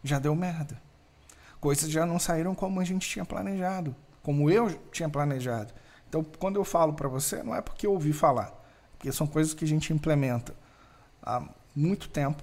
Já 0.03 0.19
deu 0.19 0.35
merda. 0.35 0.79
Coisas 1.59 1.89
já 1.89 2.05
não 2.05 2.19
saíram 2.19 2.53
como 2.53 2.79
a 2.79 2.83
gente 2.83 3.07
tinha 3.07 3.25
planejado, 3.25 3.95
como 4.21 4.49
eu 4.49 4.69
tinha 4.91 5.09
planejado. 5.09 5.73
Então, 6.07 6.23
quando 6.39 6.57
eu 6.57 6.63
falo 6.63 6.93
para 6.93 7.07
você, 7.07 7.43
não 7.43 7.55
é 7.55 7.61
porque 7.61 7.85
eu 7.85 7.93
ouvi 7.93 8.13
falar, 8.13 8.53
porque 8.91 9.11
são 9.11 9.27
coisas 9.27 9.53
que 9.53 9.65
a 9.65 9.67
gente 9.67 9.91
implementa 9.91 10.53
há 11.21 11.43
muito 11.75 12.09
tempo. 12.09 12.41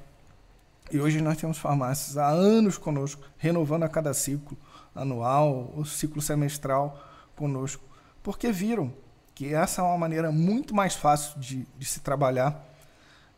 E 0.90 1.00
hoje 1.00 1.20
nós 1.22 1.38
temos 1.38 1.57
farmácias 1.57 2.18
há 2.18 2.29
anos 2.29 2.77
conosco, 2.77 3.22
renovando 3.38 3.85
a 3.85 3.88
cada 3.88 4.12
ciclo 4.12 4.57
anual, 4.94 5.72
o 5.74 5.85
ciclo 5.85 6.20
semestral 6.20 7.03
conosco, 7.35 7.83
porque 8.22 8.53
viram 8.53 8.92
que 9.35 9.53
essa 9.53 9.83
é 9.83 9.85
uma 9.85 9.98
maneira 9.98 10.31
muito 10.31 10.74
mais 10.74 10.94
fácil 10.94 11.40
de, 11.40 11.66
de 11.77 11.85
se 11.85 12.00
trabalhar 12.00 12.64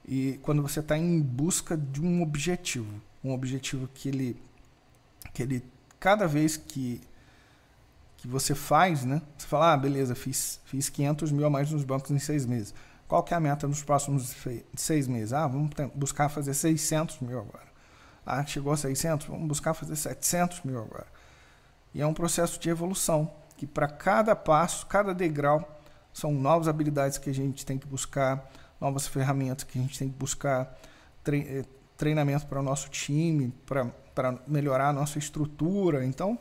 e 0.07 0.39
quando 0.43 0.63
você 0.63 0.81
está 0.81 0.97
em 0.97 1.21
busca 1.21 1.77
de 1.77 2.01
um 2.01 2.23
objetivo, 2.23 3.01
um 3.25 3.33
objetivo 3.33 3.89
que 3.93 4.09
ele, 4.09 4.41
que 5.37 5.43
ele 5.43 5.63
cada 6.01 6.27
vez 6.27 6.57
que 6.57 6.99
que 8.17 8.27
você 8.27 8.55
faz, 8.55 9.05
né? 9.05 9.21
Você 9.37 9.47
fala, 9.47 9.75
ah, 9.75 9.77
beleza, 9.77 10.15
fiz, 10.15 10.59
fiz 10.65 10.89
500 10.89 11.31
mil 11.31 11.45
a 11.47 11.51
mais 11.51 11.71
nos 11.71 11.85
bancos 11.85 12.11
em 12.11 12.19
seis 12.19 12.47
meses. 12.47 12.75
Qual 13.07 13.23
que 13.23 13.35
é 13.35 13.37
a 13.37 13.41
meta 13.41 13.69
nos 13.69 13.83
próximos 13.83 14.35
seis 14.75 15.07
meses? 15.07 15.35
Ah, 15.35 15.47
vamos 15.47 15.71
buscar 15.95 16.31
fazer 16.31 16.55
600 16.55 17.21
mil 17.21 17.39
agora. 17.39 17.67
Ah, 18.25 18.45
chegou 18.45 18.73
a 18.73 18.77
600, 18.77 19.27
vamos 19.27 19.47
buscar 19.47 19.75
fazer 19.75 19.95
700 19.95 20.63
mil 20.63 20.79
agora. 20.79 21.07
E 21.93 22.01
é 22.01 22.07
um 22.07 22.15
processo 22.15 22.59
de 22.59 22.71
evolução 22.71 23.31
que 23.59 23.67
para 23.67 23.87
cada 23.87 24.35
passo, 24.35 24.87
cada 24.87 25.15
degrau, 25.15 25.79
são 26.13 26.33
novas 26.33 26.69
habilidades 26.69 27.19
que 27.19 27.29
a 27.29 27.35
gente 27.35 27.67
tem 27.67 27.79
que 27.79 27.87
buscar, 27.87 28.51
novas 28.81 29.07
ferramentas 29.07 29.65
que 29.65 29.79
a 29.79 29.83
gente 29.83 29.99
tem 29.99 30.09
que 30.09 30.17
buscar, 30.17 30.75
eh, 31.29 31.65
treinamento 31.97 32.47
para 32.47 32.61
o 32.61 32.63
nosso 32.63 32.89
time, 32.89 33.53
para 33.67 34.39
melhorar 34.47 34.89
a 34.89 34.93
nossa 34.93 35.19
estrutura. 35.19 36.05
Então, 36.05 36.39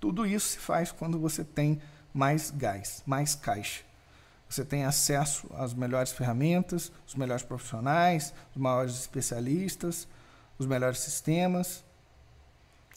tudo 0.00 0.26
isso 0.26 0.48
se 0.48 0.58
faz 0.58 0.92
quando 0.92 1.18
você 1.18 1.44
tem 1.44 1.80
mais 2.12 2.50
gás, 2.50 3.02
mais 3.06 3.34
caixa. 3.34 3.82
Você 4.48 4.64
tem 4.64 4.84
acesso 4.84 5.46
às 5.54 5.74
melhores 5.74 6.10
ferramentas, 6.12 6.90
os 7.06 7.14
melhores 7.14 7.42
profissionais, 7.42 8.32
os 8.54 8.60
maiores 8.60 8.94
especialistas, 8.94 10.08
os 10.58 10.66
melhores 10.66 11.00
sistemas. 11.00 11.84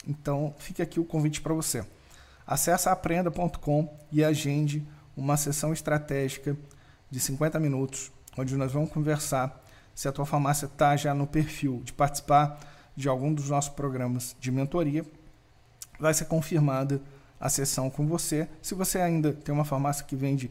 Então, 0.07 0.55
fica 0.57 0.83
aqui 0.83 0.99
o 0.99 1.05
convite 1.05 1.41
para 1.41 1.53
você. 1.53 1.85
Acesse 2.47 2.87
aprenda.com 2.89 3.97
e 4.11 4.23
agende 4.23 4.85
uma 5.15 5.35
sessão 5.37 5.73
estratégica 5.73 6.57
de 7.09 7.19
50 7.19 7.59
minutos, 7.59 8.11
onde 8.37 8.55
nós 8.55 8.71
vamos 8.71 8.91
conversar 8.91 9.61
se 9.93 10.07
a 10.07 10.11
tua 10.11 10.25
farmácia 10.25 10.65
está 10.65 10.95
já 10.95 11.13
no 11.13 11.27
perfil 11.27 11.81
de 11.83 11.93
participar 11.93 12.59
de 12.95 13.07
algum 13.07 13.33
dos 13.33 13.49
nossos 13.49 13.73
programas 13.73 14.35
de 14.39 14.51
mentoria. 14.51 15.05
Vai 15.99 16.13
ser 16.13 16.25
confirmada 16.25 17.01
a 17.39 17.49
sessão 17.49 17.89
com 17.89 18.07
você. 18.07 18.47
Se 18.61 18.73
você 18.75 18.99
ainda 18.99 19.33
tem 19.33 19.53
uma 19.53 19.65
farmácia 19.65 20.05
que 20.05 20.15
vende 20.15 20.49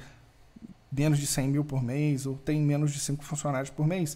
menos 0.90 1.18
de 1.18 1.26
100 1.26 1.48
mil 1.48 1.64
por 1.64 1.82
mês 1.82 2.26
ou 2.26 2.36
tem 2.36 2.60
menos 2.60 2.92
de 2.92 3.00
5 3.00 3.24
funcionários 3.24 3.70
por 3.70 3.86
mês, 3.86 4.14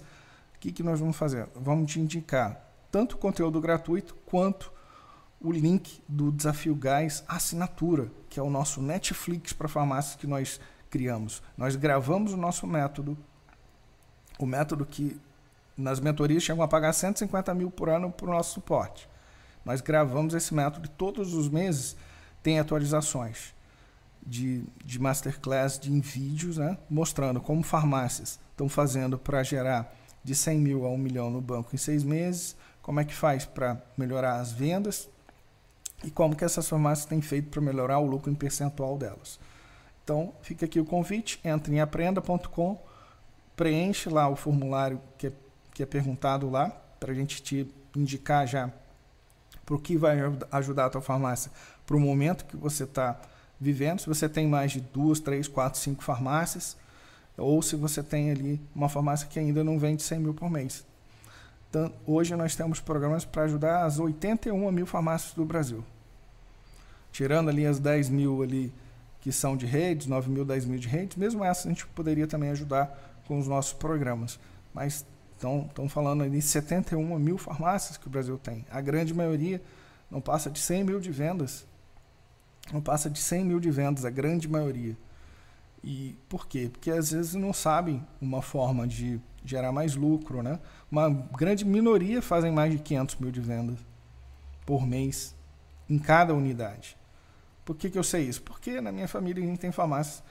o 0.57 0.59
que, 0.59 0.73
que 0.73 0.83
nós 0.83 0.99
vamos 0.99 1.17
fazer? 1.17 1.49
Vamos 1.55 1.93
te 1.93 2.01
indicar 2.01 2.61
tanto 2.91 3.17
conteúdo 3.17 3.61
gratuito 3.61 4.15
quanto 4.27 4.73
o 5.41 5.53
link 5.53 6.03
do 6.09 6.33
Desafio 6.33 6.75
Gás 6.75 7.23
Assinatura, 7.29 8.11
que 8.31 8.41
é 8.41 8.43
o 8.43 8.49
nosso 8.49 8.81
Netflix 8.81 9.53
para 9.53 9.69
farmácias 9.69 10.17
que 10.17 10.27
nós 10.27 10.59
criamos. 10.89 11.43
Nós 11.57 11.77
gravamos 11.77 12.33
o 12.33 12.37
nosso 12.37 12.67
método, 12.67 13.19
o 14.38 14.47
método 14.47 14.85
que 14.85 15.20
nas 15.77 16.01
mentorias 16.01 16.42
chegam 16.42 16.62
a 16.62 16.68
pagar 16.68 16.92
150 16.92 17.53
mil 17.55 17.70
por 17.70 17.88
ano 17.88 18.11
para 18.11 18.27
o 18.27 18.31
nosso 18.31 18.55
suporte. 18.55 19.09
Nós 19.64 19.81
gravamos 19.81 20.35
esse 20.35 20.55
método 20.55 20.87
e 20.87 20.90
todos 20.90 21.35
os 21.35 21.49
meses 21.49 21.97
tem 22.42 22.59
atualizações 22.59 23.55
de, 24.25 24.64
de 24.85 24.99
masterclass 24.99 25.79
de, 25.79 25.92
em 25.92 26.01
vídeos, 26.01 26.59
né, 26.59 26.79
mostrando 26.88 27.40
como 27.40 27.62
farmácias 27.62 28.38
estão 28.51 28.68
fazendo 28.68 29.18
para 29.18 29.42
gerar 29.42 29.92
de 30.23 30.35
100 30.35 30.59
mil 30.59 30.87
a 30.87 30.88
1 30.90 30.97
milhão 30.97 31.31
no 31.31 31.40
banco 31.40 31.75
em 31.75 31.79
seis 31.79 32.03
meses, 32.03 32.57
como 32.81 33.01
é 33.01 33.05
que 33.05 33.14
faz 33.14 33.44
para 33.44 33.83
melhorar 33.97 34.40
as 34.40 34.53
vendas, 34.53 35.09
e 36.03 36.11
como 36.11 36.37
que 36.37 36.44
essas 36.44 36.68
farmácias 36.68 37.07
têm 37.07 37.20
feito 37.20 37.51
para 37.51 37.61
melhorar 37.61 37.99
o 37.99 38.07
lucro 38.07 38.31
em 38.31 38.35
percentual 38.35 38.97
delas. 38.97 39.38
Então, 40.03 40.35
fica 40.42 40.66
aqui 40.66 40.79
o 40.79 40.85
convite, 40.85 41.40
entre 41.44 41.75
em 41.75 41.81
aprenda.com, 41.81 42.79
preenche 43.57 44.09
lá 44.09 44.29
o 44.29 44.37
formulário 44.37 45.01
que 45.19 45.29
é, 45.29 45.33
que 45.73 45.83
é 45.83 45.87
perguntado 45.87 46.51
lá, 46.51 46.71
para 46.99 47.12
a 47.12 47.14
gente 47.14 47.43
te 47.43 47.67
indicar 47.95 48.47
já 48.47 48.71
para 49.64 49.75
o 49.75 49.79
que 49.79 49.97
vai 49.97 50.19
ajudar 50.53 50.87
a 50.87 50.90
tua 50.90 51.01
farmácia 51.01 51.51
para 51.87 51.97
o 51.97 52.01
momento 52.01 52.45
que 52.45 52.57
você 52.57 52.85
está 52.85 53.19
vivendo. 53.59 54.01
Se 54.01 54.07
você 54.07 54.29
tem 54.29 54.47
mais 54.47 54.73
de 54.73 54.81
duas, 54.81 55.21
três, 55.21 55.49
quatro, 55.49 55.81
cinco 55.81 56.03
farmácias, 56.03 56.77
ou 57.37 57.62
se 57.62 57.77
você 57.77 58.03
tem 58.03 58.31
ali 58.31 58.61
uma 58.75 58.88
farmácia 58.88 59.27
que 59.27 59.38
ainda 59.38 59.64
não 59.64 59.79
vende 59.79 60.03
100 60.03 60.21
mil 60.21 60.35
por 60.35 60.51
mês. 60.51 60.85
Então, 61.71 61.93
hoje 62.07 62.37
nós 62.37 62.55
temos 62.55 62.79
programas 62.79 63.25
para 63.25 63.43
ajudar 63.43 63.85
as 63.85 63.99
81 63.99 64.71
mil 64.71 64.87
farmácias 64.87 65.33
do 65.33 65.45
Brasil 65.45 65.85
tirando 67.14 67.49
ali 67.49 67.64
as 67.64 67.79
10 67.79 68.09
mil 68.09 68.43
ali 68.43 68.73
que 69.21 69.31
são 69.31 69.57
de 69.57 69.64
redes, 69.64 70.09
9 70.09 70.29
mil, 70.29 70.45
10 70.45 70.67
mil 70.67 70.79
de 70.79 70.88
redes, 70.88 71.17
mesmo 71.17 71.45
essa 71.45 71.69
a 71.69 71.71
gente 71.71 71.87
poderia 71.87 72.27
também 72.27 72.51
ajudar 72.51 73.13
com 73.27 73.39
os 73.39 73.47
nossos 73.47 73.73
programas. 73.73 74.39
Mas 74.73 75.07
estão 75.35 75.89
falando 75.89 76.29
de 76.29 76.41
71 76.41 77.19
mil 77.19 77.39
farmácias 77.39 77.97
que 77.97 78.07
o 78.07 78.11
Brasil 78.11 78.39
tem. 78.39 78.65
A 78.71 78.81
grande 78.81 79.13
maioria 79.13 79.63
não 80.11 80.21
passa 80.21 80.51
de 80.51 80.59
100 80.59 80.85
mil 80.85 81.01
de 81.01 81.11
vendas. 81.11 81.67
Não 82.73 82.81
passa 82.81 83.11
de 83.11 83.19
100 83.19 83.45
mil 83.45 83.61
de 83.61 83.71
vendas, 83.71 84.05
a 84.05 84.11
grande 84.11 84.49
maioria. 84.49 84.97
E 85.83 86.17
por 86.29 86.47
quê? 86.47 86.71
Porque 86.73 86.91
às 86.91 87.11
vezes 87.11 87.35
não 87.35 87.53
sabem 87.53 88.03
uma 88.21 88.41
forma 88.41 88.87
de 88.87 89.21
gerar 89.45 89.71
mais 89.71 89.95
lucro, 89.95 90.43
né? 90.43 90.59
Uma 90.91 91.11
grande 91.11 91.65
minoria 91.65 92.23
fazem 92.23 92.51
mais 92.51 92.73
de 92.73 92.79
500 92.79 93.17
mil 93.17 93.31
de 93.31 93.41
vendas 93.41 93.79
por 94.65 94.87
mês 94.87 95.35
em 95.89 95.99
cada 95.99 96.33
unidade. 96.33 96.97
Por 97.65 97.77
que, 97.77 97.91
que 97.91 97.99
eu 97.99 98.05
sei 98.05 98.23
isso? 98.23 98.41
Porque 98.43 98.81
na 98.81 98.91
minha 98.91 99.07
família 99.07 99.43
a 99.43 99.47
gente 99.47 99.59
tem 99.59 99.71
farmácias 99.71 100.23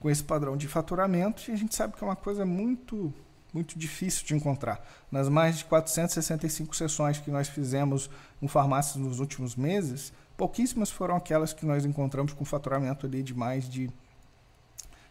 com 0.00 0.08
esse 0.08 0.24
padrão 0.24 0.56
de 0.56 0.66
faturamento 0.66 1.48
e 1.48 1.52
a 1.52 1.56
gente 1.56 1.76
sabe 1.76 1.94
que 1.94 2.02
é 2.02 2.06
uma 2.06 2.16
coisa 2.16 2.44
muito 2.44 3.12
muito 3.52 3.76
difícil 3.76 4.24
de 4.24 4.34
encontrar. 4.34 4.80
Nas 5.10 5.28
mais 5.28 5.58
de 5.58 5.64
465 5.64 6.74
sessões 6.74 7.18
que 7.18 7.32
nós 7.32 7.48
fizemos 7.48 8.08
com 8.38 8.46
farmácias 8.46 8.96
nos 8.96 9.18
últimos 9.18 9.56
meses, 9.56 10.12
pouquíssimas 10.36 10.88
foram 10.88 11.16
aquelas 11.16 11.52
que 11.52 11.66
nós 11.66 11.84
encontramos 11.84 12.32
com 12.32 12.44
faturamento 12.44 13.06
ali 13.06 13.24
de 13.24 13.34
mais 13.34 13.68
de, 13.68 13.90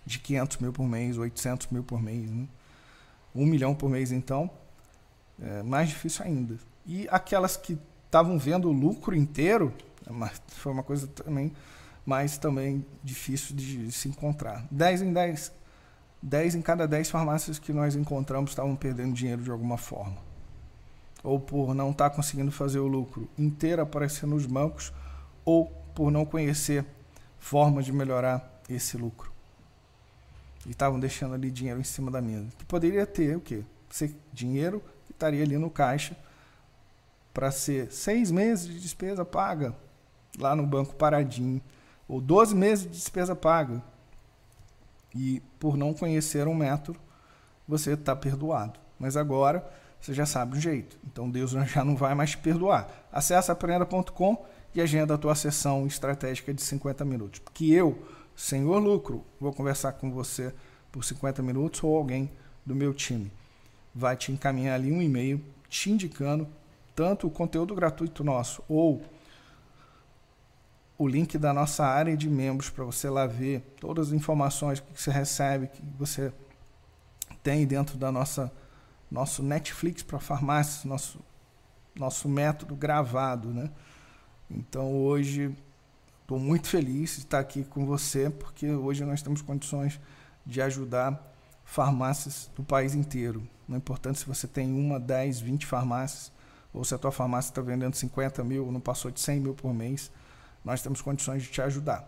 de 0.06 0.19
500 0.19 0.58
mil 0.58 0.71
por 0.71 0.88
mês, 0.88 1.17
800 1.17 1.67
mil 1.67 1.84
por 1.84 2.02
mês. 2.02 2.32
Né? 2.32 2.47
Um 3.36 3.45
milhão 3.45 3.75
por 3.75 3.89
mês, 3.89 4.10
então, 4.10 4.49
é 5.41 5.62
mais 5.62 5.89
difícil 5.89 6.23
ainda. 6.23 6.58
E 6.86 7.08
aquelas 7.12 7.58
que 7.58 7.78
estavam 8.06 8.39
vendo 8.39 8.69
o 8.69 8.71
lucro 8.71 9.13
inteiro, 9.13 9.73
é 10.08 10.32
foi 10.47 10.71
uma 10.71 10.82
coisa 10.82 11.08
também 11.08 11.52
mais 12.10 12.39
também 12.39 12.84
difícil 13.04 13.56
de 13.56 13.91
se 13.91 14.10
encontrar. 14.10 14.65
10 14.72 15.04
em 15.04 15.13
10 15.13 15.52
10 16.24 16.56
em 16.56 16.62
cada 16.62 16.88
10 16.88 17.12
farmácias 17.12 17.60
que 17.60 17.72
nós 17.72 17.95
encontramos 17.95 18.50
estavam 18.50 18.76
perdendo 18.76 19.13
dinheiro 19.13 19.43
de 19.43 19.52
alguma 19.52 19.78
forma. 19.78 20.17
Ou 21.24 21.39
por 21.39 21.76
não 21.76 21.91
estar 21.91 22.10
tá 22.10 22.15
conseguindo 22.15 22.52
fazer 22.52 22.80
o 22.80 22.88
lucro 22.88 23.30
inteiro 23.38 23.84
aparecer 23.84 24.26
nos 24.26 24.48
bancos, 24.48 24.91
ou 25.45 25.67
por 25.93 26.12
não 26.12 26.26
conhecer 26.26 26.84
formas 27.38 27.86
de 27.86 27.93
melhorar 27.93 28.60
esse 28.67 28.98
lucro. 28.98 29.32
E 30.65 30.72
estavam 30.72 31.00
deixando 31.00 31.36
ali 31.36 31.52
dinheiro 31.52 31.80
em 31.80 31.84
cima 31.84 32.10
da 32.10 32.22
mesa. 32.22 32.48
Que 32.58 32.65
poderia 32.65 33.06
ter 33.06 33.38
o 33.38 33.39
quê? 33.39 33.63
Ser 33.89 34.15
dinheiro 34.34 34.82
que 35.06 35.12
estaria 35.12 35.43
ali 35.43 35.58
no 35.58 35.69
caixa 35.69 36.17
para 37.34 37.52
ser 37.52 37.91
seis 37.91 38.32
meses 38.32 38.67
de 38.67 38.80
despesa 38.80 39.24
paga 39.24 39.76
lá 40.38 40.56
no 40.56 40.65
banco 40.65 40.95
paradinho, 40.95 41.62
ou 42.10 42.19
12 42.19 42.56
meses 42.56 42.86
de 42.86 42.89
despesa 42.89 43.36
paga 43.36 43.84
e 45.15 45.41
por 45.60 45.78
não 45.78 45.93
conhecer 45.93 46.48
um 46.48 46.56
método, 46.56 47.00
você 47.67 47.93
está 47.93 48.15
perdoado. 48.15 48.80
Mas 49.00 49.15
agora 49.15 49.65
você 50.02 50.13
já 50.13 50.26
sabe 50.26 50.58
o 50.58 50.60
jeito. 50.60 50.98
Então 51.06 51.30
Deus 51.30 51.52
já 51.72 51.86
não 51.86 51.95
vai 51.95 52.15
mais 52.15 52.32
te 52.32 52.38
perdoar. 52.39 52.89
Acesse 53.12 53.52
aprenda.com 53.52 54.43
e 54.74 54.82
agenda 54.82 55.13
a 55.13 55.17
tua 55.17 55.36
sessão 55.36 55.86
estratégica 55.86 56.52
de 56.52 56.62
50 56.63 57.06
minutos. 57.06 57.39
Porque 57.39 57.65
eu, 57.65 58.04
Senhor 58.36 58.80
Lucro, 58.80 59.24
vou 59.39 59.54
conversar 59.54 59.93
com 59.93 60.12
você 60.12 60.54
por 60.91 61.04
50 61.04 61.43
minutos 61.43 61.84
ou 61.84 61.95
alguém 61.95 62.32
do 62.65 62.76
meu 62.76 62.93
time. 62.93 63.32
Vai 63.93 64.15
te 64.15 64.32
encaminhar 64.32 64.76
ali 64.76 64.91
um 64.91 65.02
e-mail 65.02 65.43
te 65.69 65.91
indicando 65.91 66.48
tanto 66.95 67.28
o 67.28 67.32
conteúdo 67.32 67.76
gratuito 67.76 68.24
nosso 68.24 68.63
ou 68.67 69.02
o 71.00 71.08
link 71.08 71.38
da 71.38 71.54
nossa 71.54 71.86
área 71.86 72.16
de 72.18 72.30
membros 72.30 72.70
para 72.70 72.84
você 72.84 73.10
lá 73.10 73.26
ver 73.26 73.62
todas 73.80 74.10
as 74.10 74.14
informações 74.14 74.82
que 74.82 75.02
você 75.02 75.10
recebe, 75.10 75.68
que 75.68 75.82
você 75.98 76.32
tem 77.42 77.66
dentro 77.66 77.98
da 77.98 78.12
nossa 78.12 78.52
nosso 79.10 79.42
Netflix 79.42 80.04
para 80.04 80.20
farmácias, 80.20 80.84
nosso 80.84 81.20
nosso 81.96 82.28
método 82.28 82.76
gravado, 82.76 83.50
né? 83.50 83.72
Então 84.52 84.94
hoje 84.94 85.56
estou 86.22 86.38
muito 86.38 86.68
feliz 86.68 87.16
de 87.16 87.20
estar 87.20 87.40
aqui 87.40 87.64
com 87.64 87.86
você, 87.86 88.30
porque 88.30 88.70
hoje 88.70 89.06
nós 89.06 89.22
temos 89.22 89.42
condições 89.42 90.00
de 90.46 90.62
ajudar 90.62 91.34
farmácias 91.64 92.52
do 92.58 92.64
país 92.64 92.94
inteiro. 92.94 93.42
Não 93.68 93.76
é 93.76 93.78
importante 93.78 94.20
se 94.20 94.26
você 94.26 94.48
tem 94.48 94.70
uma, 94.74 95.00
10, 95.00 95.40
20 95.40 95.66
farmácias, 95.66 96.32
ou 96.74 96.84
se 96.84 96.94
a 96.94 96.98
tua 96.98 97.12
farmácia 97.12 97.52
está 97.52 97.62
vendendo 97.62 97.96
50 97.96 98.44
mil, 98.44 98.70
não 98.70 98.82
passou 98.82 99.10
de 99.10 99.20
100 99.22 99.40
mil 99.40 99.54
por 99.54 99.74
mês 99.74 100.12
nós 100.63 100.82
temos 100.82 101.02
condições 101.02 101.43
de 101.43 101.50
te 101.50 101.62
ajudar. 101.62 102.08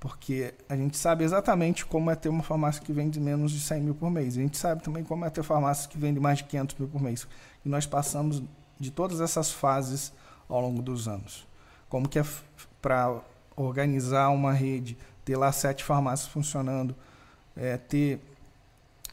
Porque 0.00 0.54
a 0.68 0.76
gente 0.76 0.96
sabe 0.96 1.24
exatamente 1.24 1.84
como 1.84 2.10
é 2.10 2.14
ter 2.14 2.28
uma 2.28 2.42
farmácia 2.42 2.80
que 2.80 2.92
vende 2.92 3.18
menos 3.18 3.50
de 3.50 3.60
100 3.60 3.80
mil 3.82 3.94
por 3.94 4.10
mês. 4.10 4.36
A 4.36 4.40
gente 4.40 4.56
sabe 4.56 4.82
também 4.82 5.02
como 5.02 5.24
é 5.24 5.30
ter 5.30 5.42
farmácias 5.42 5.86
que 5.86 5.98
vendem 5.98 6.22
mais 6.22 6.38
de 6.38 6.44
500 6.44 6.76
mil 6.78 6.88
por 6.88 7.02
mês. 7.02 7.26
E 7.64 7.68
nós 7.68 7.84
passamos 7.84 8.42
de 8.78 8.90
todas 8.92 9.20
essas 9.20 9.50
fases 9.50 10.12
ao 10.48 10.60
longo 10.60 10.80
dos 10.80 11.08
anos. 11.08 11.46
Como 11.88 12.08
que 12.08 12.18
é 12.18 12.24
para 12.80 13.20
organizar 13.56 14.28
uma 14.28 14.52
rede, 14.52 14.96
ter 15.24 15.36
lá 15.36 15.50
sete 15.50 15.82
farmácias 15.82 16.28
funcionando, 16.30 16.94
é, 17.56 17.76
ter 17.76 18.20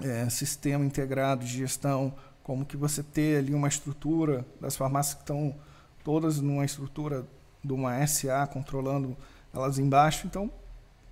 é, 0.01 0.29
sistema 0.29 0.85
integrado 0.85 1.43
de 1.43 1.51
gestão, 1.51 2.13
como 2.43 2.63
que 2.63 2.77
você 2.77 3.01
ter 3.01 3.39
ali 3.39 3.55
uma 3.55 3.67
estrutura 3.67 4.45
das 4.61 4.75
farmácias 4.75 5.15
que 5.15 5.21
estão 5.21 5.55
todas 6.03 6.39
numa 6.39 6.63
estrutura 6.63 7.25
de 7.65 7.73
uma 7.73 8.05
SA 8.05 8.47
controlando 8.47 9.17
elas 9.53 9.79
embaixo. 9.79 10.27
Então, 10.27 10.51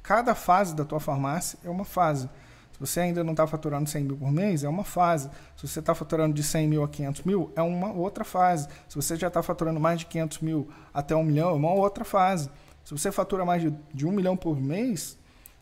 cada 0.02 0.36
fase 0.36 0.76
da 0.76 0.86
tua 0.86 1.00
farmácia 1.00 1.58
é 1.64 1.70
uma 1.70 1.86
fase. 1.86 2.30
Se 2.74 2.80
você 2.80 3.00
ainda 3.00 3.24
não 3.24 3.32
está 3.32 3.46
faturando 3.46 3.90
100 3.90 4.04
mil 4.04 4.18
por 4.18 4.32
mês, 4.32 4.64
é 4.64 4.70
uma 4.70 4.84
fase. 4.84 5.30
Se 5.56 5.68
você 5.68 5.80
está 5.80 5.94
faturando 5.94 6.34
de 6.34 6.44
100 6.44 6.68
mil 6.68 6.84
a 6.84 6.90
500 6.90 7.22
mil, 7.24 7.52
é 7.56 7.62
uma 7.62 7.92
outra 7.92 8.24
fase. 8.24 8.68
Se 8.90 8.96
você 8.96 9.16
já 9.16 9.28
está 9.28 9.44
faturando 9.44 9.80
mais 9.80 10.00
de 10.00 10.08
500 10.08 10.40
mil 10.40 10.68
até 10.94 11.16
1 11.16 11.24
milhão, 11.24 11.50
é 11.50 11.54
uma 11.54 11.72
outra 11.72 12.04
fase. 12.04 12.50
Se 12.84 12.92
você 12.92 13.12
fatura 13.12 13.46
mais 13.46 13.62
de, 13.62 13.74
de 13.94 14.06
1 14.06 14.12
milhão 14.12 14.36
por 14.36 14.60
mês, 14.60 15.18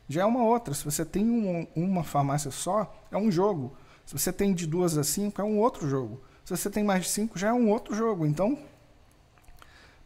já 0.08 0.22
é 0.22 0.26
uma 0.26 0.44
outra. 0.44 0.74
Se 0.74 0.84
você 0.84 1.06
tem 1.06 1.30
um, 1.30 1.68
uma 1.76 2.04
farmácia 2.04 2.50
só, 2.50 2.92
é 3.12 3.18
um 3.18 3.30
jogo. 3.30 3.74
Se 4.06 4.18
você 4.18 4.32
tem 4.32 4.54
de 4.54 4.66
duas 4.66 4.98
a 4.98 5.04
cinco, 5.04 5.42
é 5.42 5.44
um 5.44 5.60
outro 5.60 5.88
jogo. 5.88 6.22
Se 6.44 6.56
você 6.56 6.70
tem 6.70 6.84
mais 6.84 7.04
de 7.04 7.10
cinco, 7.10 7.38
já 7.38 7.50
é 7.50 7.54
um 7.54 7.70
outro 7.70 7.96
jogo. 7.96 8.26
Então, 8.26 8.58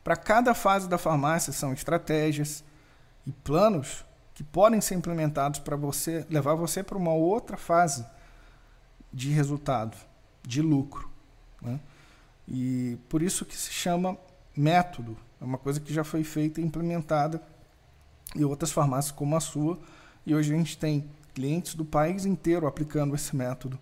para 0.05 0.15
cada 0.15 0.53
fase 0.53 0.87
da 0.87 0.99
farmácia 0.99 1.51
são 1.51 1.73
estratégias 1.73 2.63
e 3.25 3.31
planos 3.31 4.05
que 4.35 4.43
podem 4.43 4.79
ser 4.79 4.93
implementados 4.93 5.59
para 5.59 5.75
você 5.75 6.23
levar 6.29 6.53
você 6.53 6.83
para 6.83 6.95
uma 6.95 7.11
outra 7.11 7.57
fase 7.57 8.05
de 9.11 9.31
resultado, 9.31 9.97
de 10.43 10.61
lucro. 10.61 11.09
Né? 11.59 11.79
E 12.47 12.99
por 13.09 13.23
isso 13.23 13.45
que 13.45 13.57
se 13.57 13.71
chama 13.73 14.15
método. 14.55 15.17
É 15.41 15.43
uma 15.43 15.57
coisa 15.57 15.79
que 15.79 15.91
já 15.91 16.03
foi 16.03 16.23
feita 16.23 16.61
e 16.61 16.63
implementada 16.63 17.41
em 18.35 18.43
outras 18.43 18.71
farmácias 18.71 19.11
como 19.11 19.35
a 19.35 19.39
sua. 19.39 19.79
E 20.23 20.35
hoje 20.35 20.53
a 20.53 20.57
gente 20.57 20.77
tem 20.77 21.09
clientes 21.33 21.73
do 21.73 21.83
país 21.83 22.27
inteiro 22.27 22.67
aplicando 22.67 23.15
esse 23.15 23.35
método 23.35 23.79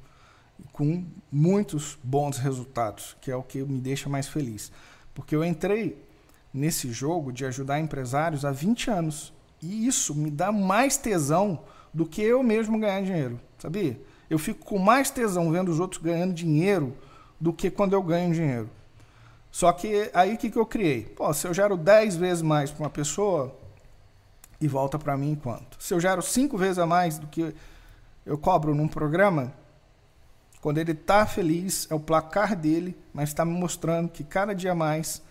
com 0.72 1.06
muitos 1.30 2.00
bons 2.02 2.38
resultados, 2.38 3.18
que 3.20 3.30
é 3.30 3.36
o 3.36 3.44
que 3.44 3.62
me 3.62 3.82
deixa 3.82 4.08
mais 4.08 4.30
feliz. 4.30 4.72
Porque 5.14 5.36
eu 5.36 5.44
entrei 5.44 6.13
nesse 6.54 6.92
jogo 6.92 7.32
de 7.32 7.46
ajudar 7.46 7.80
empresários 7.80 8.46
há 8.46 8.52
20 8.52 8.92
anos. 8.92 9.34
E 9.62 9.88
isso 9.88 10.14
me 10.14 10.30
dá 10.30 10.52
mais 10.52 10.98
tesão 10.98 11.62
do 11.94 12.06
que 12.06 12.22
eu 12.22 12.44
mesmo 12.44 12.80
ganhar 12.80 13.02
dinheiro, 13.02 13.40
sabia? 13.58 14.00
Eu 14.30 14.38
fico 14.38 14.66
com 14.66 14.78
mais 14.78 15.10
tesão 15.10 15.52
vendo 15.52 15.70
os 15.70 15.80
outros 15.80 16.02
ganhando 16.02 16.34
dinheiro 16.34 16.96
do 17.40 17.54
que 17.54 17.70
quando 17.70 17.94
eu 17.94 18.04
ganho 18.04 18.34
dinheiro. 18.34 18.70
Só 19.52 19.72
que 19.72 20.10
aí 20.14 20.34
o 20.34 20.38
que, 20.38 20.50
que 20.50 20.58
eu 20.58 20.66
criei? 20.66 21.04
Pô, 21.04 21.32
se 21.34 21.48
eu 21.48 21.54
gero 21.54 21.78
10 21.78 22.16
vezes 22.16 22.42
mais 22.42 22.72
para 22.72 22.84
uma 22.84 22.90
pessoa 22.90 23.56
e 24.60 24.68
volta 24.68 24.98
para 24.98 25.16
mim 25.16 25.36
quanto? 25.36 25.78
Se 25.80 25.94
eu 25.94 26.00
gero 26.00 26.22
5 26.22 26.58
vezes 26.58 26.80
a 26.80 26.86
mais 26.86 27.20
do 27.20 27.28
que 27.28 27.54
eu 28.26 28.38
cobro 28.38 28.74
num 28.74 28.88
programa, 28.88 29.54
quando 30.60 30.80
ele 30.80 30.94
está 30.94 31.26
feliz, 31.26 31.88
é 31.92 31.94
o 31.94 32.00
placar 32.00 32.56
dele, 32.56 32.98
mas 33.14 33.30
está 33.30 33.46
me 33.46 33.52
mostrando 33.52 34.10
que 34.10 34.24
cada 34.24 34.56
dia 34.56 34.74
mais 34.74 35.22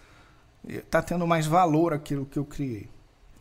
está 0.66 1.02
tendo 1.02 1.26
mais 1.26 1.46
valor 1.46 1.92
aquilo 1.92 2.26
que 2.26 2.38
eu 2.38 2.44
criei. 2.44 2.88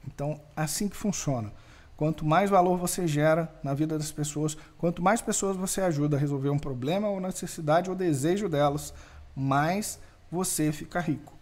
Então, 0.08 0.40
assim 0.56 0.88
que 0.88 0.96
funciona. 0.96 1.52
Quanto 1.96 2.26
mais 2.26 2.50
valor 2.50 2.78
você 2.78 3.08
gera 3.08 3.54
na 3.64 3.76
vida 3.76 3.96
das 3.98 4.12
pessoas, 4.12 4.58
quanto 4.78 5.04
mais 5.04 5.22
pessoas 5.22 5.56
você 5.56 5.82
ajuda 5.82 6.18
a 6.18 6.20
resolver 6.20 6.50
um 6.50 6.58
problema 6.58 7.08
ou 7.08 7.20
necessidade 7.20 7.92
ou 7.92 7.96
desejo 7.96 8.50
delas, 8.50 8.92
mais 9.36 10.00
você 10.32 10.72
fica 10.72 11.00
rico, 11.00 11.34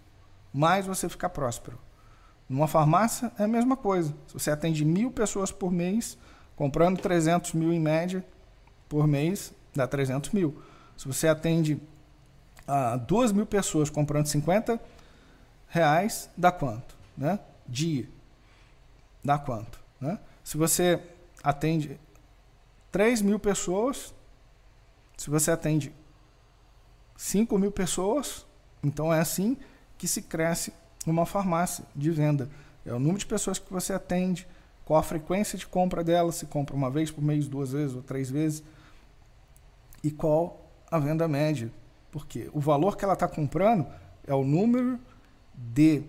mais 0.54 0.86
você 0.86 1.08
fica 1.08 1.30
próspero. 1.30 1.80
Numa 2.50 2.68
farmácia 2.68 3.32
é 3.39 3.44
a 3.44 3.48
mesma 3.48 3.78
coisa. 3.78 4.13
Se 4.28 4.34
você 4.34 4.52
atende 4.52 4.84
mil 4.84 5.12
pessoas 5.12 5.52
por 5.52 5.72
mês, 5.72 6.18
comprando 6.56 7.00
300 7.00 7.54
mil 7.54 7.72
em 7.72 7.80
média 7.80 8.26
por 8.89 9.08
mês, 9.08 9.54
dá 9.74 9.88
300 9.88 10.32
mil. 10.32 10.62
Se 10.98 11.08
você 11.08 11.30
atende 11.30 11.80
a 12.68 12.98
duas 12.98 13.32
mil 13.32 13.46
pessoas 13.46 13.89
comprando 13.89 14.26
50 14.26 14.78
reais 15.69 16.29
dá 16.36 16.51
quanto? 16.51 16.97
Né? 17.17 17.39
Dia. 17.67 18.10
Dá 19.23 19.38
quanto? 19.38 19.79
Né? 20.01 20.19
Se 20.43 20.58
você 20.58 21.01
atende 21.43 21.99
3 22.91 23.21
mil 23.21 23.39
pessoas, 23.39 24.13
se 25.15 25.29
você 25.29 25.51
atende 25.51 25.93
5 27.15 27.58
mil 27.58 27.71
pessoas, 27.71 28.45
então 28.84 29.13
é 29.13 29.19
assim 29.19 29.58
que 29.97 30.08
se 30.08 30.21
cresce 30.21 30.73
uma 31.05 31.25
farmácia 31.25 31.86
de 31.95 32.10
venda. 32.10 32.49
É 32.86 32.93
o 32.93 32.99
número 32.99 33.19
de 33.19 33.25
pessoas 33.25 33.60
que 33.60 33.71
você 33.71 33.93
atende, 33.93 34.47
qual 34.86 34.99
a 34.99 35.03
frequência 35.03 35.58
de 35.58 35.67
compra 35.67 36.03
dela, 36.03 36.32
se 36.32 36.45
compra 36.45 36.75
uma 36.75 36.89
vez 36.89 37.12
por 37.12 37.21
mês, 37.21 37.47
duas 37.47 37.73
vezes 37.73 37.95
ou 37.95 38.01
três 38.01 38.29
vezes, 38.29 38.63
e 40.03 40.10
qual 40.10 40.65
a 40.89 40.97
venda 40.97 41.27
média. 41.27 41.71
Porque 42.12 42.49
o 42.53 42.60
valor 42.60 42.97
que 42.97 43.03
ela 43.03 43.13
está 43.13 43.27
comprando 43.27 43.86
é 44.25 44.34
o 44.34 44.43
número 44.43 44.99
de 45.74 46.04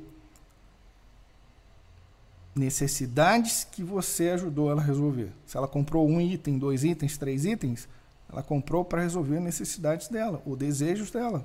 necessidades 2.55 3.65
que 3.65 3.83
você 3.83 4.31
ajudou 4.31 4.71
ela 4.71 4.81
a 4.81 4.85
resolver. 4.85 5.33
Se 5.47 5.57
ela 5.57 5.69
comprou 5.69 6.09
um 6.09 6.21
item, 6.21 6.59
dois 6.59 6.85
itens, 6.85 7.17
três 7.17 7.45
itens, 7.45 7.89
Ela 8.33 8.43
comprou 8.43 8.85
para 8.85 9.03
resolver 9.03 9.41
necessidades 9.41 10.09
dela, 10.09 10.41
ou 10.47 10.55
desejos 10.55 11.11
dela. 11.11 11.45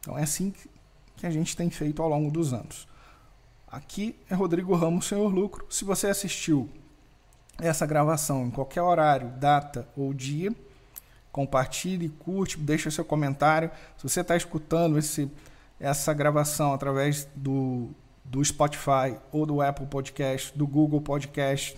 Então 0.00 0.16
é 0.16 0.22
assim 0.22 0.54
que 1.16 1.26
a 1.26 1.30
gente 1.30 1.56
tem 1.56 1.70
feito 1.70 2.00
ao 2.02 2.08
longo 2.08 2.30
dos 2.30 2.52
anos. 2.52 2.86
Aqui 3.66 4.14
é 4.30 4.34
Rodrigo 4.34 4.74
Ramos, 4.76 5.06
Senhor 5.06 5.32
Lucro. 5.32 5.66
Se 5.68 5.84
você 5.84 6.06
assistiu 6.06 6.68
essa 7.58 7.84
gravação 7.84 8.46
em 8.46 8.50
qualquer 8.50 8.82
horário, 8.82 9.30
data 9.38 9.88
ou 9.96 10.14
dia, 10.14 10.54
compartilhe, 11.32 12.08
curte, 12.08 12.56
deixe 12.56 12.88
seu 12.92 13.04
comentário. 13.04 13.70
Se 13.96 14.04
você 14.04 14.20
está 14.20 14.36
escutando 14.36 14.98
esse, 14.98 15.28
essa 15.84 16.14
gravação 16.14 16.72
através 16.72 17.28
do, 17.36 17.90
do 18.24 18.42
Spotify 18.42 19.18
ou 19.30 19.44
do 19.44 19.60
Apple 19.60 19.84
Podcast, 19.84 20.56
do 20.56 20.66
Google 20.66 21.02
Podcast, 21.02 21.76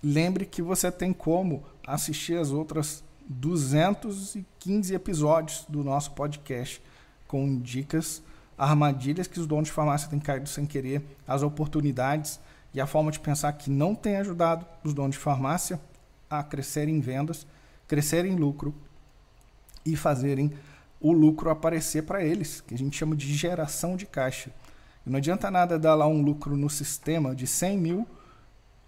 lembre 0.00 0.46
que 0.46 0.62
você 0.62 0.92
tem 0.92 1.12
como 1.12 1.64
assistir 1.84 2.38
as 2.38 2.52
outras 2.52 3.02
215 3.28 4.94
episódios 4.94 5.66
do 5.68 5.82
nosso 5.82 6.12
podcast 6.12 6.80
com 7.26 7.58
dicas, 7.58 8.22
armadilhas 8.56 9.26
que 9.26 9.40
os 9.40 9.46
donos 9.48 9.66
de 9.66 9.72
farmácia 9.74 10.08
têm 10.08 10.20
caído 10.20 10.48
sem 10.48 10.64
querer, 10.64 11.04
as 11.26 11.42
oportunidades 11.42 12.38
e 12.72 12.80
a 12.80 12.86
forma 12.86 13.10
de 13.10 13.18
pensar 13.18 13.52
que 13.54 13.70
não 13.70 13.92
tem 13.92 14.18
ajudado 14.18 14.64
os 14.84 14.94
donos 14.94 15.16
de 15.16 15.20
farmácia 15.20 15.80
a 16.30 16.44
crescerem 16.44 16.94
em 16.94 17.00
vendas, 17.00 17.44
crescerem 17.88 18.34
em 18.34 18.36
lucro 18.36 18.72
e 19.84 19.96
fazerem 19.96 20.52
o 21.00 21.12
lucro 21.12 21.50
aparecer 21.50 22.02
para 22.02 22.22
eles, 22.22 22.60
que 22.60 22.74
a 22.74 22.78
gente 22.78 22.96
chama 22.96 23.14
de 23.14 23.32
geração 23.32 23.96
de 23.96 24.06
caixa. 24.06 24.50
E 25.06 25.10
não 25.10 25.18
adianta 25.18 25.50
nada 25.50 25.78
dar 25.78 25.94
lá 25.94 26.06
um 26.06 26.22
lucro 26.22 26.56
no 26.56 26.68
sistema 26.68 27.34
de 27.34 27.46
100 27.46 27.78
mil 27.78 28.06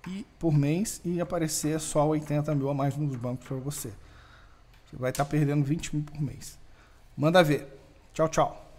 e, 0.07 0.27
por 0.39 0.53
mês 0.53 1.01
e 1.05 1.21
aparecer 1.21 1.79
só 1.81 2.07
80 2.09 2.55
mil 2.55 2.69
a 2.69 2.75
mais 2.75 2.97
nos 2.97 3.15
bancos 3.17 3.47
para 3.47 3.57
você. 3.57 3.93
Você 4.87 4.97
vai 4.97 5.11
estar 5.11 5.25
tá 5.25 5.31
perdendo 5.31 5.65
20 5.65 5.97
mil 5.97 6.05
por 6.05 6.21
mês. 6.21 6.59
Manda 7.17 7.43
ver. 7.43 7.79
Tchau, 8.13 8.29
tchau. 8.29 8.70